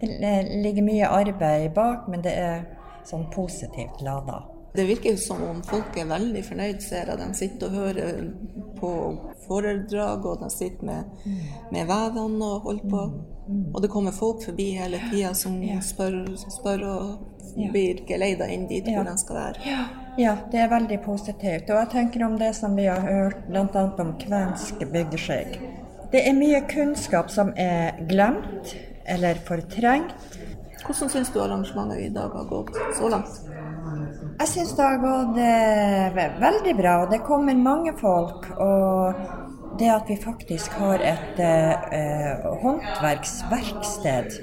Det 0.00 0.10
eh, 0.18 0.54
ligger 0.62 0.82
mye 0.82 1.12
arbeid 1.22 1.70
bak, 1.74 2.08
men 2.10 2.24
det 2.24 2.34
er 2.34 2.64
sånn 3.06 3.28
positivt 3.34 4.02
lada. 4.02 4.42
Det 4.74 4.84
virker 4.88 5.16
som 5.20 5.42
om 5.44 5.60
folk 5.68 5.96
er 6.00 6.08
veldig 6.08 6.42
fornøyd, 6.46 6.78
ser 6.80 7.10
jeg. 7.10 7.18
De 7.20 7.34
sitter 7.36 7.68
og 7.68 7.74
hører 7.76 8.22
på 8.78 8.92
foredrag, 9.44 10.24
og 10.26 10.40
de 10.40 10.48
sitter 10.50 10.86
med, 10.88 11.26
med 11.74 11.90
vevene 11.90 12.48
og 12.54 12.64
holder 12.68 12.88
på. 12.94 13.02
Og 13.74 13.82
det 13.82 13.90
kommer 13.92 14.16
folk 14.16 14.44
forbi 14.46 14.70
hele 14.78 15.00
tida 15.10 15.34
som 15.36 15.58
spør, 15.84 16.22
spør 16.56 16.86
og 16.88 17.04
blir 17.72 18.00
geleida 18.08 18.48
inn 18.48 18.64
dit 18.70 18.88
hvor 18.88 19.04
de 19.04 19.16
skal 19.20 19.40
være. 19.42 19.76
Ja, 20.20 20.36
det 20.52 20.60
er 20.60 20.72
veldig 20.72 21.00
positivt. 21.04 21.68
Og 21.68 21.78
jeg 21.82 21.90
tenker 21.92 22.24
om 22.26 22.38
det 22.40 22.54
som 22.56 22.76
vi 22.76 22.88
har 22.88 23.04
hørt 23.04 23.44
bl.a. 23.48 23.84
om 24.04 24.16
kvensk 24.20 24.84
bygdeskikk. 24.92 25.60
Det 26.12 26.20
er 26.28 26.36
mye 26.36 26.60
kunnskap 26.68 27.30
som 27.32 27.52
er 27.56 27.96
glemt 28.08 28.74
eller 29.08 29.40
fortrengt. 29.46 30.40
Hvordan 30.82 31.12
syns 31.12 31.30
du 31.32 31.40
arrangementet 31.40 32.06
i 32.06 32.12
dag 32.12 32.32
har 32.34 32.48
gått 32.50 32.76
så 32.98 33.08
langt? 33.12 33.51
Jeg 34.40 34.48
syns 34.50 34.72
det 34.78 34.86
har 34.86 35.00
gått 35.02 35.38
eh, 35.42 36.18
veldig 36.40 36.74
bra, 36.78 36.96
og 37.04 37.12
det 37.12 37.22
kommer 37.26 37.58
mange 37.58 37.94
folk. 38.00 38.48
Og 38.62 39.14
det 39.78 39.88
at 39.92 40.10
vi 40.10 40.16
faktisk 40.20 40.74
har 40.80 41.04
et 41.04 41.40
eh, 41.40 41.72
eh, 41.98 42.48
håndverksverksted, 42.62 44.36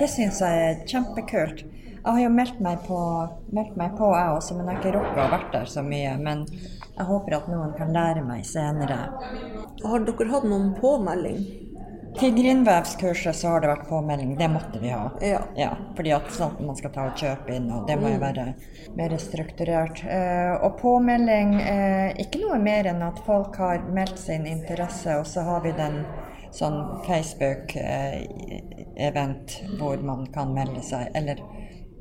det 0.00 0.08
syns 0.10 0.40
jeg 0.42 0.64
er 0.68 0.82
kjempekult. 0.88 1.64
Jeg 2.02 2.10
har 2.16 2.22
jo 2.24 2.30
meldt 2.34 2.58
meg 2.64 2.80
på, 2.82 2.98
meldt 3.54 3.76
meg 3.78 3.92
på 3.94 4.08
jeg 4.10 4.32
også, 4.34 4.56
men 4.58 4.66
jeg 4.66 4.74
har 4.74 4.80
ikke 4.80 4.94
rukket 4.96 5.20
å 5.22 5.26
vært 5.36 5.52
der 5.54 5.68
så 5.70 5.84
mye. 5.86 6.16
Men 6.18 6.46
jeg 6.50 7.06
håper 7.06 7.36
at 7.36 7.50
noen 7.52 7.76
kan 7.78 7.92
lære 7.94 8.24
meg 8.26 8.42
senere. 8.48 8.98
Har 9.84 10.02
dere 10.08 10.32
hatt 10.32 10.48
noen 10.50 10.72
påmelding? 10.80 11.44
Til 12.18 12.34
grindvevskurset 12.36 13.34
så 13.36 13.48
har 13.48 13.60
det 13.62 13.68
vært 13.70 13.86
påmelding. 13.88 14.34
Det 14.38 14.48
måtte 14.52 14.78
vi 14.82 14.88
ha. 14.92 15.06
Ja. 15.56 15.70
fordi 15.96 16.10
at 16.12 16.28
sånn, 16.30 16.66
man 16.66 16.76
skal 16.76 16.90
ta 16.92 17.00
og 17.08 17.16
kjøpe 17.16 17.54
inn, 17.56 17.70
og 17.72 17.86
det 17.88 17.96
må 17.98 18.08
jo 18.08 18.14
Mm. 18.18 18.20
være 18.20 18.54
mer 18.96 19.16
strukturert. 19.18 20.04
Eh, 20.04 20.54
og 20.62 20.78
påmelding 20.80 21.54
eh, 21.60 22.12
Ikke 22.18 22.38
noe 22.42 22.58
mer 22.58 22.84
enn 22.86 23.02
at 23.02 23.18
folk 23.26 23.56
har 23.56 23.78
meldt 23.88 24.18
sin 24.18 24.46
interesse, 24.46 25.16
og 25.18 25.26
så 25.26 25.42
har 25.44 25.60
vi 25.62 25.72
den 25.72 26.04
sånn 26.52 27.00
Facebook-event 27.06 29.62
hvor 29.78 29.96
man 30.04 30.26
kan 30.34 30.52
melde 30.54 30.82
seg. 30.84 31.08
Eller 31.14 31.36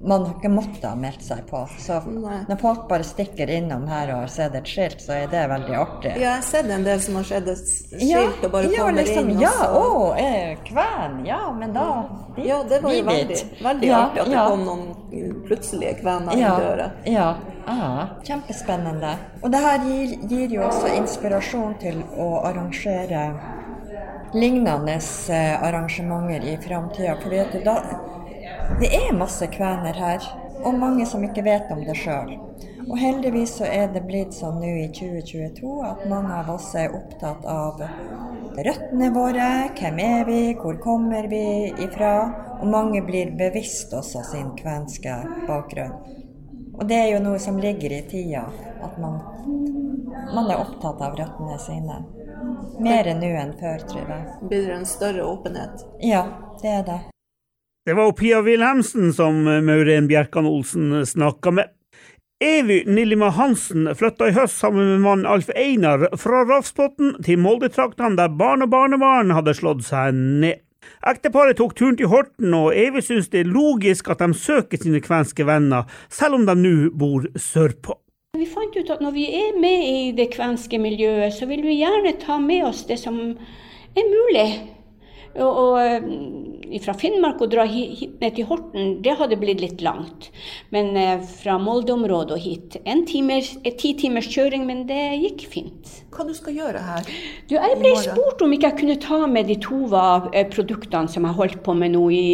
man 0.04 0.24
har 0.26 0.34
ikke 0.34 0.50
måttet 0.50 0.86
ha 0.88 0.96
meldt 0.98 1.22
seg 1.24 1.44
på. 1.50 1.62
Så 1.82 2.00
når 2.10 2.58
folk 2.62 2.88
bare 2.90 3.06
stikker 3.06 3.50
innom 3.54 3.84
her 3.90 4.10
og 4.16 4.24
har 4.24 4.32
sett 4.34 4.56
et 4.58 4.70
skilt, 4.70 5.02
så 5.04 5.14
er 5.14 5.28
det 5.32 5.44
veldig 5.52 5.76
artig. 5.78 6.14
Ja, 6.16 6.22
jeg 6.24 6.32
har 6.32 6.46
sett 6.48 6.72
en 6.74 6.86
del 6.88 7.04
som 7.06 7.20
har 7.20 7.28
sett 7.30 7.52
et 7.52 7.62
skilt 7.70 8.08
Ja, 8.10 8.24
og 8.42 8.48
bare 8.56 8.72
ja, 8.72 8.82
kommer 8.82 8.98
liksom, 8.98 9.30
inn. 9.30 9.38
og 9.38 9.44
ja, 9.44 9.52
så- 9.52 9.82
å, 9.82 10.18
eh, 10.18 10.58
kven, 10.66 11.26
ja, 11.26 11.52
men 11.52 11.74
da 11.74 11.86
dit, 12.36 12.46
Ja, 12.46 12.64
det 12.64 12.82
var 12.82 12.94
jo 12.94 13.04
veldig, 13.04 13.42
veldig 13.62 13.88
Ja, 13.88 14.00
artig 14.08 14.22
at 14.22 14.28
det 14.28 14.46
kom 14.50 14.66
noen 14.66 15.44
plutselige 15.46 15.96
kvener 16.02 16.38
ja, 16.38 16.58
i 16.58 16.62
døra. 16.62 16.92
Ja, 17.06 17.36
ah, 17.68 18.08
kjempespennende. 18.24 19.16
Og 19.44 19.52
det 19.52 19.60
her 19.60 19.78
gir, 19.86 20.18
gir 20.28 20.48
jo 20.50 20.62
også 20.62 20.96
inspirasjon 20.98 21.78
til 21.80 22.04
å 22.18 22.44
arrangere 22.46 23.34
lignende 24.34 24.98
eh, 25.30 25.64
arrangementer 25.64 26.48
i 26.48 26.58
framtida. 26.58 27.18
For 27.22 27.30
det 28.80 28.90
er 28.96 29.18
masse 29.18 29.48
kvener 29.52 29.98
her, 29.98 30.26
og 30.64 30.78
mange 30.80 31.06
som 31.10 31.24
ikke 31.26 31.44
vet 31.46 31.72
om 31.74 31.82
det 31.86 31.98
sjøl. 31.98 32.38
Og 32.90 32.98
heldigvis 32.98 33.58
så 33.60 33.68
er 33.70 33.92
det 33.94 34.04
blitt 34.08 34.34
sånn 34.36 34.60
nå 34.62 34.72
i 34.82 34.88
2022 34.94 35.74
at 35.86 36.06
mange 36.12 36.34
av 36.42 36.50
oss 36.56 36.72
er 36.80 36.96
opptatt 36.98 37.46
av 37.48 37.82
røttene 38.58 39.12
våre, 39.16 39.50
hvem 39.78 40.02
er 40.04 40.26
vi, 40.28 40.40
hvor 40.60 40.80
kommer 40.84 41.30
vi 41.32 41.44
ifra? 41.86 42.14
Og 42.62 42.68
mange 42.70 43.02
blir 43.06 43.32
bevisst 43.38 43.94
også 43.98 44.26
sin 44.28 44.52
kvenske 44.58 45.16
bakgrunn. 45.48 45.96
Og 46.78 46.88
det 46.90 46.98
er 46.98 47.10
jo 47.14 47.22
noe 47.24 47.40
som 47.42 47.60
ligger 47.62 47.94
i 47.94 48.02
tida, 48.10 48.48
at 48.82 48.98
man, 49.02 49.20
man 50.34 50.50
er 50.50 50.62
opptatt 50.62 51.02
av 51.06 51.18
røttene 51.20 51.58
sine. 51.62 52.02
Mer 52.82 53.14
nå 53.18 53.32
enn 53.38 53.56
før, 53.60 53.88
tror 53.90 54.14
jeg. 54.16 54.28
Blir 54.42 54.68
det 54.68 54.78
en 54.80 54.90
større 54.90 55.26
åpenhet? 55.30 55.86
Ja, 56.02 56.26
det 56.62 56.78
er 56.80 56.86
det. 56.88 57.02
Det 57.86 57.94
var 57.94 58.12
Pia 58.12 58.42
Wilhelmsen 58.42 59.14
som 59.14 59.48
eh, 59.48 59.62
Maureen 59.62 60.08
Bjerkan 60.08 60.46
Olsen 60.46 61.06
snakka 61.06 61.52
med. 61.52 61.70
Evy 62.44 62.84
Nillima 62.86 63.30
Hansen 63.30 63.96
flytta 63.96 64.28
i 64.30 64.36
høst 64.36 64.60
sammen 64.60 64.86
med 64.86 65.02
mannen 65.02 65.26
Alf 65.26 65.50
Einar 65.56 66.04
fra 66.18 66.44
Rafsbotn 66.46 67.16
til 67.26 67.42
Moldetraktene, 67.42 68.20
der 68.20 68.30
barn 68.38 68.62
og 68.62 68.70
barnebarn 68.70 69.34
hadde 69.34 69.56
slått 69.58 69.82
seg 69.88 70.14
ned. 70.14 70.62
Ekteparet 71.10 71.58
tok 71.58 71.74
turen 71.74 71.98
til 71.98 72.12
Horten, 72.14 72.54
og 72.54 72.78
Evy 72.78 73.02
syns 73.02 73.34
det 73.34 73.42
er 73.42 73.50
logisk 73.50 74.14
at 74.14 74.22
de 74.22 74.30
søker 74.38 74.78
sine 74.78 75.02
kvenske 75.02 75.46
venner, 75.50 75.90
selv 76.10 76.38
om 76.38 76.46
de 76.46 76.58
nå 76.62 76.76
bor 76.94 77.26
sørpå. 77.34 77.98
vi 78.38 78.46
fant 78.46 78.78
ut 78.78 78.94
at 78.94 79.02
når 79.02 79.18
vi 79.18 79.26
er 79.42 79.58
med 79.58 79.90
i 79.90 80.12
det 80.22 80.30
kvenske 80.38 80.78
miljøet, 80.78 81.34
så 81.34 81.50
vil 81.50 81.66
vi 81.66 81.82
gjerne 81.82 82.14
ta 82.22 82.38
med 82.38 82.62
oss 82.70 82.86
det 82.86 83.02
som 83.02 83.18
er 83.98 84.14
mulig. 84.14 84.50
Og, 85.34 85.50
og 85.50 86.51
fra 86.84 86.96
Finnmark 86.98 87.42
å 87.44 87.50
dra 87.52 87.66
hit, 87.68 88.16
ned 88.22 88.38
til 88.38 88.48
Horten, 88.50 88.94
det 89.04 89.18
hadde 89.20 89.40
blitt 89.42 89.64
litt 89.64 89.84
langt. 89.84 90.30
Men 90.72 90.96
eh, 91.00 91.26
fra 91.42 91.58
Molde-området 91.62 92.38
og 92.38 92.44
hit, 92.44 92.78
en 92.86 93.04
timers, 93.10 93.54
et 93.66 93.80
ti 93.82 93.94
timers 94.00 94.30
kjøring, 94.32 94.64
men 94.70 94.86
det 94.90 95.02
gikk 95.26 95.46
fint. 95.52 95.98
Hva 96.12 96.28
du 96.28 96.34
skal 96.38 96.56
gjøre 96.56 96.86
her? 96.86 97.12
Du, 97.50 97.58
jeg 97.58 97.78
ble 97.80 97.92
spurt 98.00 98.42
om 98.44 98.56
ikke 98.56 98.72
jeg 98.72 98.80
kunne 98.82 98.98
ta 99.04 99.20
med 99.32 99.52
de 99.52 99.60
Tova-produktene 99.64 101.12
som 101.12 101.28
jeg 101.28 101.40
holdt 101.40 101.62
på 101.66 101.76
med 101.78 101.96
nå 101.96 102.08
i 102.16 102.32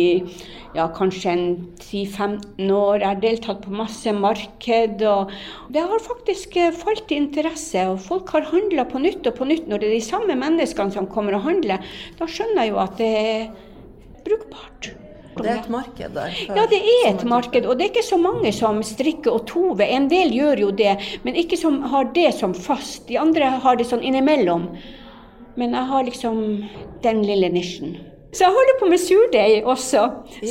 ja, 0.78 0.88
kanskje 0.94 1.32
en 1.32 1.46
10-15 1.82 2.72
år. 2.74 3.02
Jeg 3.02 3.08
har 3.08 3.22
deltatt 3.22 3.64
på 3.64 3.74
masse 3.74 4.12
marked. 4.14 5.02
og 5.02 5.32
Det 5.74 5.84
har 5.84 6.04
faktisk 6.04 6.58
eh, 6.58 6.74
falt 6.76 7.12
i 7.12 7.22
interesse. 7.22 7.86
og 7.88 8.02
Folk 8.04 8.34
har 8.36 8.50
handla 8.52 8.86
på 8.90 9.02
nytt 9.02 9.28
og 9.28 9.40
på 9.40 9.48
nytt. 9.50 9.68
Når 9.68 9.82
det 9.82 9.90
er 9.90 9.98
de 9.98 10.10
samme 10.10 10.38
menneskene 10.38 10.94
som 10.94 11.10
kommer 11.10 11.38
og 11.38 11.48
handler, 11.48 11.86
da 12.20 12.30
skjønner 12.30 12.66
jeg 12.66 12.74
jo 12.74 12.84
at 12.84 13.00
det 13.02 13.14
er 13.22 13.48
brukbart. 14.28 14.92
Og 15.38 15.46
det 15.46 15.52
er 15.52 15.60
et 15.62 15.70
marked 15.70 16.16
der? 16.18 16.38
Ja, 16.50 16.66
det 16.70 16.80
er 16.82 17.10
et 17.12 17.24
marked. 17.30 17.66
Og 17.66 17.78
det 17.78 17.86
er 17.86 17.92
ikke 17.92 18.06
så 18.08 18.18
mange 18.18 18.52
som 18.56 18.82
strikker 18.86 19.36
og 19.36 19.46
tover. 19.50 19.86
En 19.86 20.10
del 20.10 20.34
gjør 20.34 20.64
jo 20.66 20.72
det, 20.74 20.96
men 21.26 21.38
ikke 21.38 21.60
som 21.60 21.82
har 21.92 22.10
det 22.16 22.32
som 22.40 22.56
fast. 22.58 23.06
De 23.10 23.20
andre 23.22 23.52
har 23.62 23.78
det 23.78 23.86
sånn 23.90 24.06
innimellom. 24.06 24.72
Men 25.58 25.74
jeg 25.78 25.90
har 25.92 26.06
liksom 26.06 26.42
den 27.06 27.24
lille 27.26 27.50
nisjen. 27.54 27.98
Så 28.34 28.44
jeg 28.44 28.54
holder 28.54 28.80
på 28.80 28.90
med 28.92 29.02
surdeig 29.02 29.66
også, 29.66 30.02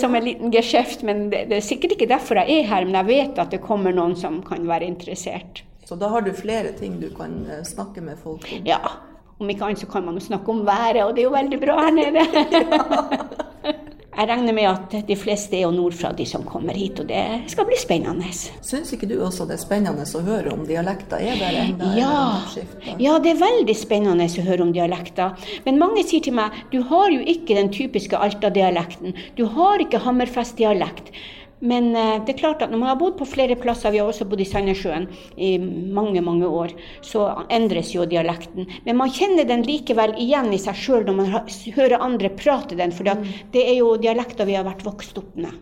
som 0.01 0.15
en 0.17 0.25
liten 0.25 0.55
geskjeft. 0.55 1.05
Men 1.07 1.29
det, 1.31 1.45
det 1.51 1.61
er 1.61 1.67
sikkert 1.67 1.97
ikke 1.97 2.09
derfor 2.11 2.41
jeg 2.43 2.63
er 2.63 2.71
her, 2.71 2.87
men 2.87 2.99
jeg 3.03 3.11
vet 3.11 3.43
at 3.43 3.53
det 3.55 3.63
kommer 3.63 3.95
noen 3.95 4.17
som 4.19 4.41
kan 4.47 4.67
være 4.71 4.89
interessert. 4.89 5.63
Så 5.87 5.99
da 5.99 6.09
har 6.11 6.25
du 6.27 6.33
flere 6.35 6.73
ting 6.75 6.97
du 6.99 7.13
kan 7.15 7.45
eh, 7.47 7.63
snakke 7.67 8.03
med 8.03 8.19
folk 8.19 8.47
om? 8.51 8.65
Ja. 8.67 8.81
Om 9.37 9.51
ikke 9.53 9.67
annet 9.69 9.83
så 9.85 9.87
kan 9.91 10.03
man 10.07 10.17
jo 10.17 10.25
snakke 10.25 10.51
om 10.51 10.65
været, 10.67 11.03
og 11.05 11.13
det 11.15 11.23
er 11.23 11.29
jo 11.29 11.35
veldig 11.35 11.59
bra 11.63 11.77
her 11.85 11.93
nede. 11.95 12.25
Jeg 14.17 14.29
regner 14.31 14.55
med 14.57 14.67
at 14.71 14.95
de 15.09 15.17
fleste 15.19 15.59
er 15.59 15.67
jo 15.67 15.73
nordfra, 15.75 16.13
de 16.17 16.25
som 16.29 16.45
kommer 16.49 16.77
hit, 16.79 17.03
og 17.03 17.09
det 17.11 17.51
skal 17.53 17.67
bli 17.69 17.77
spennende. 17.77 18.31
Syns 18.65 18.95
ikke 18.97 19.09
du 19.11 19.19
også 19.21 19.45
det 19.49 19.59
er 19.59 19.63
spennende 19.63 20.07
å 20.07 20.23
høre 20.25 20.55
om 20.55 20.65
dialekter 20.69 21.21
er 21.21 21.37
det 21.37 21.51
enda 21.67 21.91
Ja. 21.99 22.17
ja, 22.97 23.19
det 23.21 23.35
er 23.35 23.43
veldig 23.43 23.77
spennende 23.77 24.25
å 24.25 24.47
høre 24.47 24.65
om 24.65 24.73
dialekter. 24.73 25.37
Men 25.67 25.81
mange 25.83 26.05
sier 26.09 26.25
til 26.25 26.37
meg 26.39 26.57
du 26.73 26.81
har 26.89 27.13
jo 27.13 27.21
ikke 27.21 27.59
den 27.59 27.69
typiske 27.75 28.17
Alta-dialekten. 28.17 29.13
Du 29.37 29.45
har 29.53 29.85
ikke 29.85 30.01
Hammerfest-dialekt. 30.07 31.13
Men 31.61 31.89
eh, 31.97 32.25
det 32.25 32.35
er 32.35 32.39
klart 32.39 32.63
at 32.63 32.73
når 32.73 32.83
man 32.83 32.91
har 32.91 32.99
bodd 33.01 33.17
på 33.19 33.29
flere 33.29 33.57
plasser, 33.57 33.95
vi 33.95 34.01
har 34.03 34.11
også 34.11 34.27
bodd 34.29 34.43
i 34.45 34.49
Sandnessjøen 34.49 35.09
i 35.41 35.57
mange 35.59 36.21
mange 36.25 36.49
år, 36.49 36.75
så 37.05 37.29
endres 37.53 37.95
jo 37.95 38.05
dialekten. 38.09 38.69
Men 38.85 39.01
man 39.01 39.13
kjenner 39.13 39.49
den 39.49 39.65
likevel 39.67 40.15
igjen 40.21 40.53
i 40.53 40.61
seg 40.61 40.77
sjøl 40.77 41.07
når 41.09 41.19
man 41.21 41.35
hører 41.79 42.05
andre 42.05 42.33
prate 42.37 42.77
den, 42.79 42.93
for 42.93 43.09
det 43.09 43.65
er 43.65 43.77
jo 43.79 43.97
dialekter 44.01 44.49
vi 44.49 44.59
har 44.59 44.69
vært 44.69 44.85
vokst 44.87 45.17
opp 45.21 45.37
med. 45.41 45.53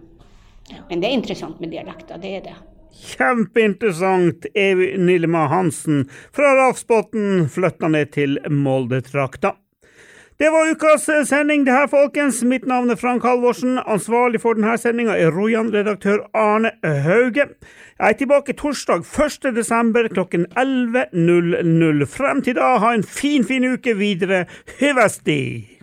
Men 0.88 1.00
det 1.00 1.11
er 1.11 1.18
interessant 1.18 1.61
med 1.61 1.74
dialekter, 1.74 2.18
det 2.18 2.38
er 2.38 2.46
det. 2.48 2.57
Kjempeinteressant. 2.94 4.46
Evy 4.54 4.94
Nillema 4.98 5.46
Hansen 5.50 6.07
fra 6.35 6.54
Rafsbotn 6.59 7.48
flytta 7.50 7.90
ned 7.90 8.14
til 8.14 8.38
Molde-trakta. 8.48 9.57
Det 10.38 10.50
var 10.50 10.70
ukas 10.70 11.04
sending, 11.28 11.62
det 11.66 11.72
her, 11.72 11.86
folkens. 11.86 12.40
Mitt 12.42 12.64
navn 12.66 12.90
er 12.90 12.98
Frank 12.98 13.22
Halvorsen. 13.22 13.76
Ansvarlig 13.78 14.40
for 14.42 14.58
denne 14.58 14.72
sendinga 14.82 15.14
er 15.14 15.30
Rojan-redaktør 15.30 16.24
Arne 16.34 16.72
Hauge. 16.82 17.46
Jeg 17.98 18.08
er 18.08 18.18
tilbake 18.18 18.56
torsdag 18.58 19.06
1. 19.06 19.54
desember 19.54 20.08
klokken 20.10 20.48
11.00. 20.58 22.06
Frem 22.16 22.42
til 22.42 22.58
da, 22.58 22.72
ha 22.82 22.90
en 22.96 23.06
fin, 23.06 23.46
fin 23.46 23.68
uke 23.76 23.94
videre. 23.94 24.44
Hyvesti! 24.80 25.73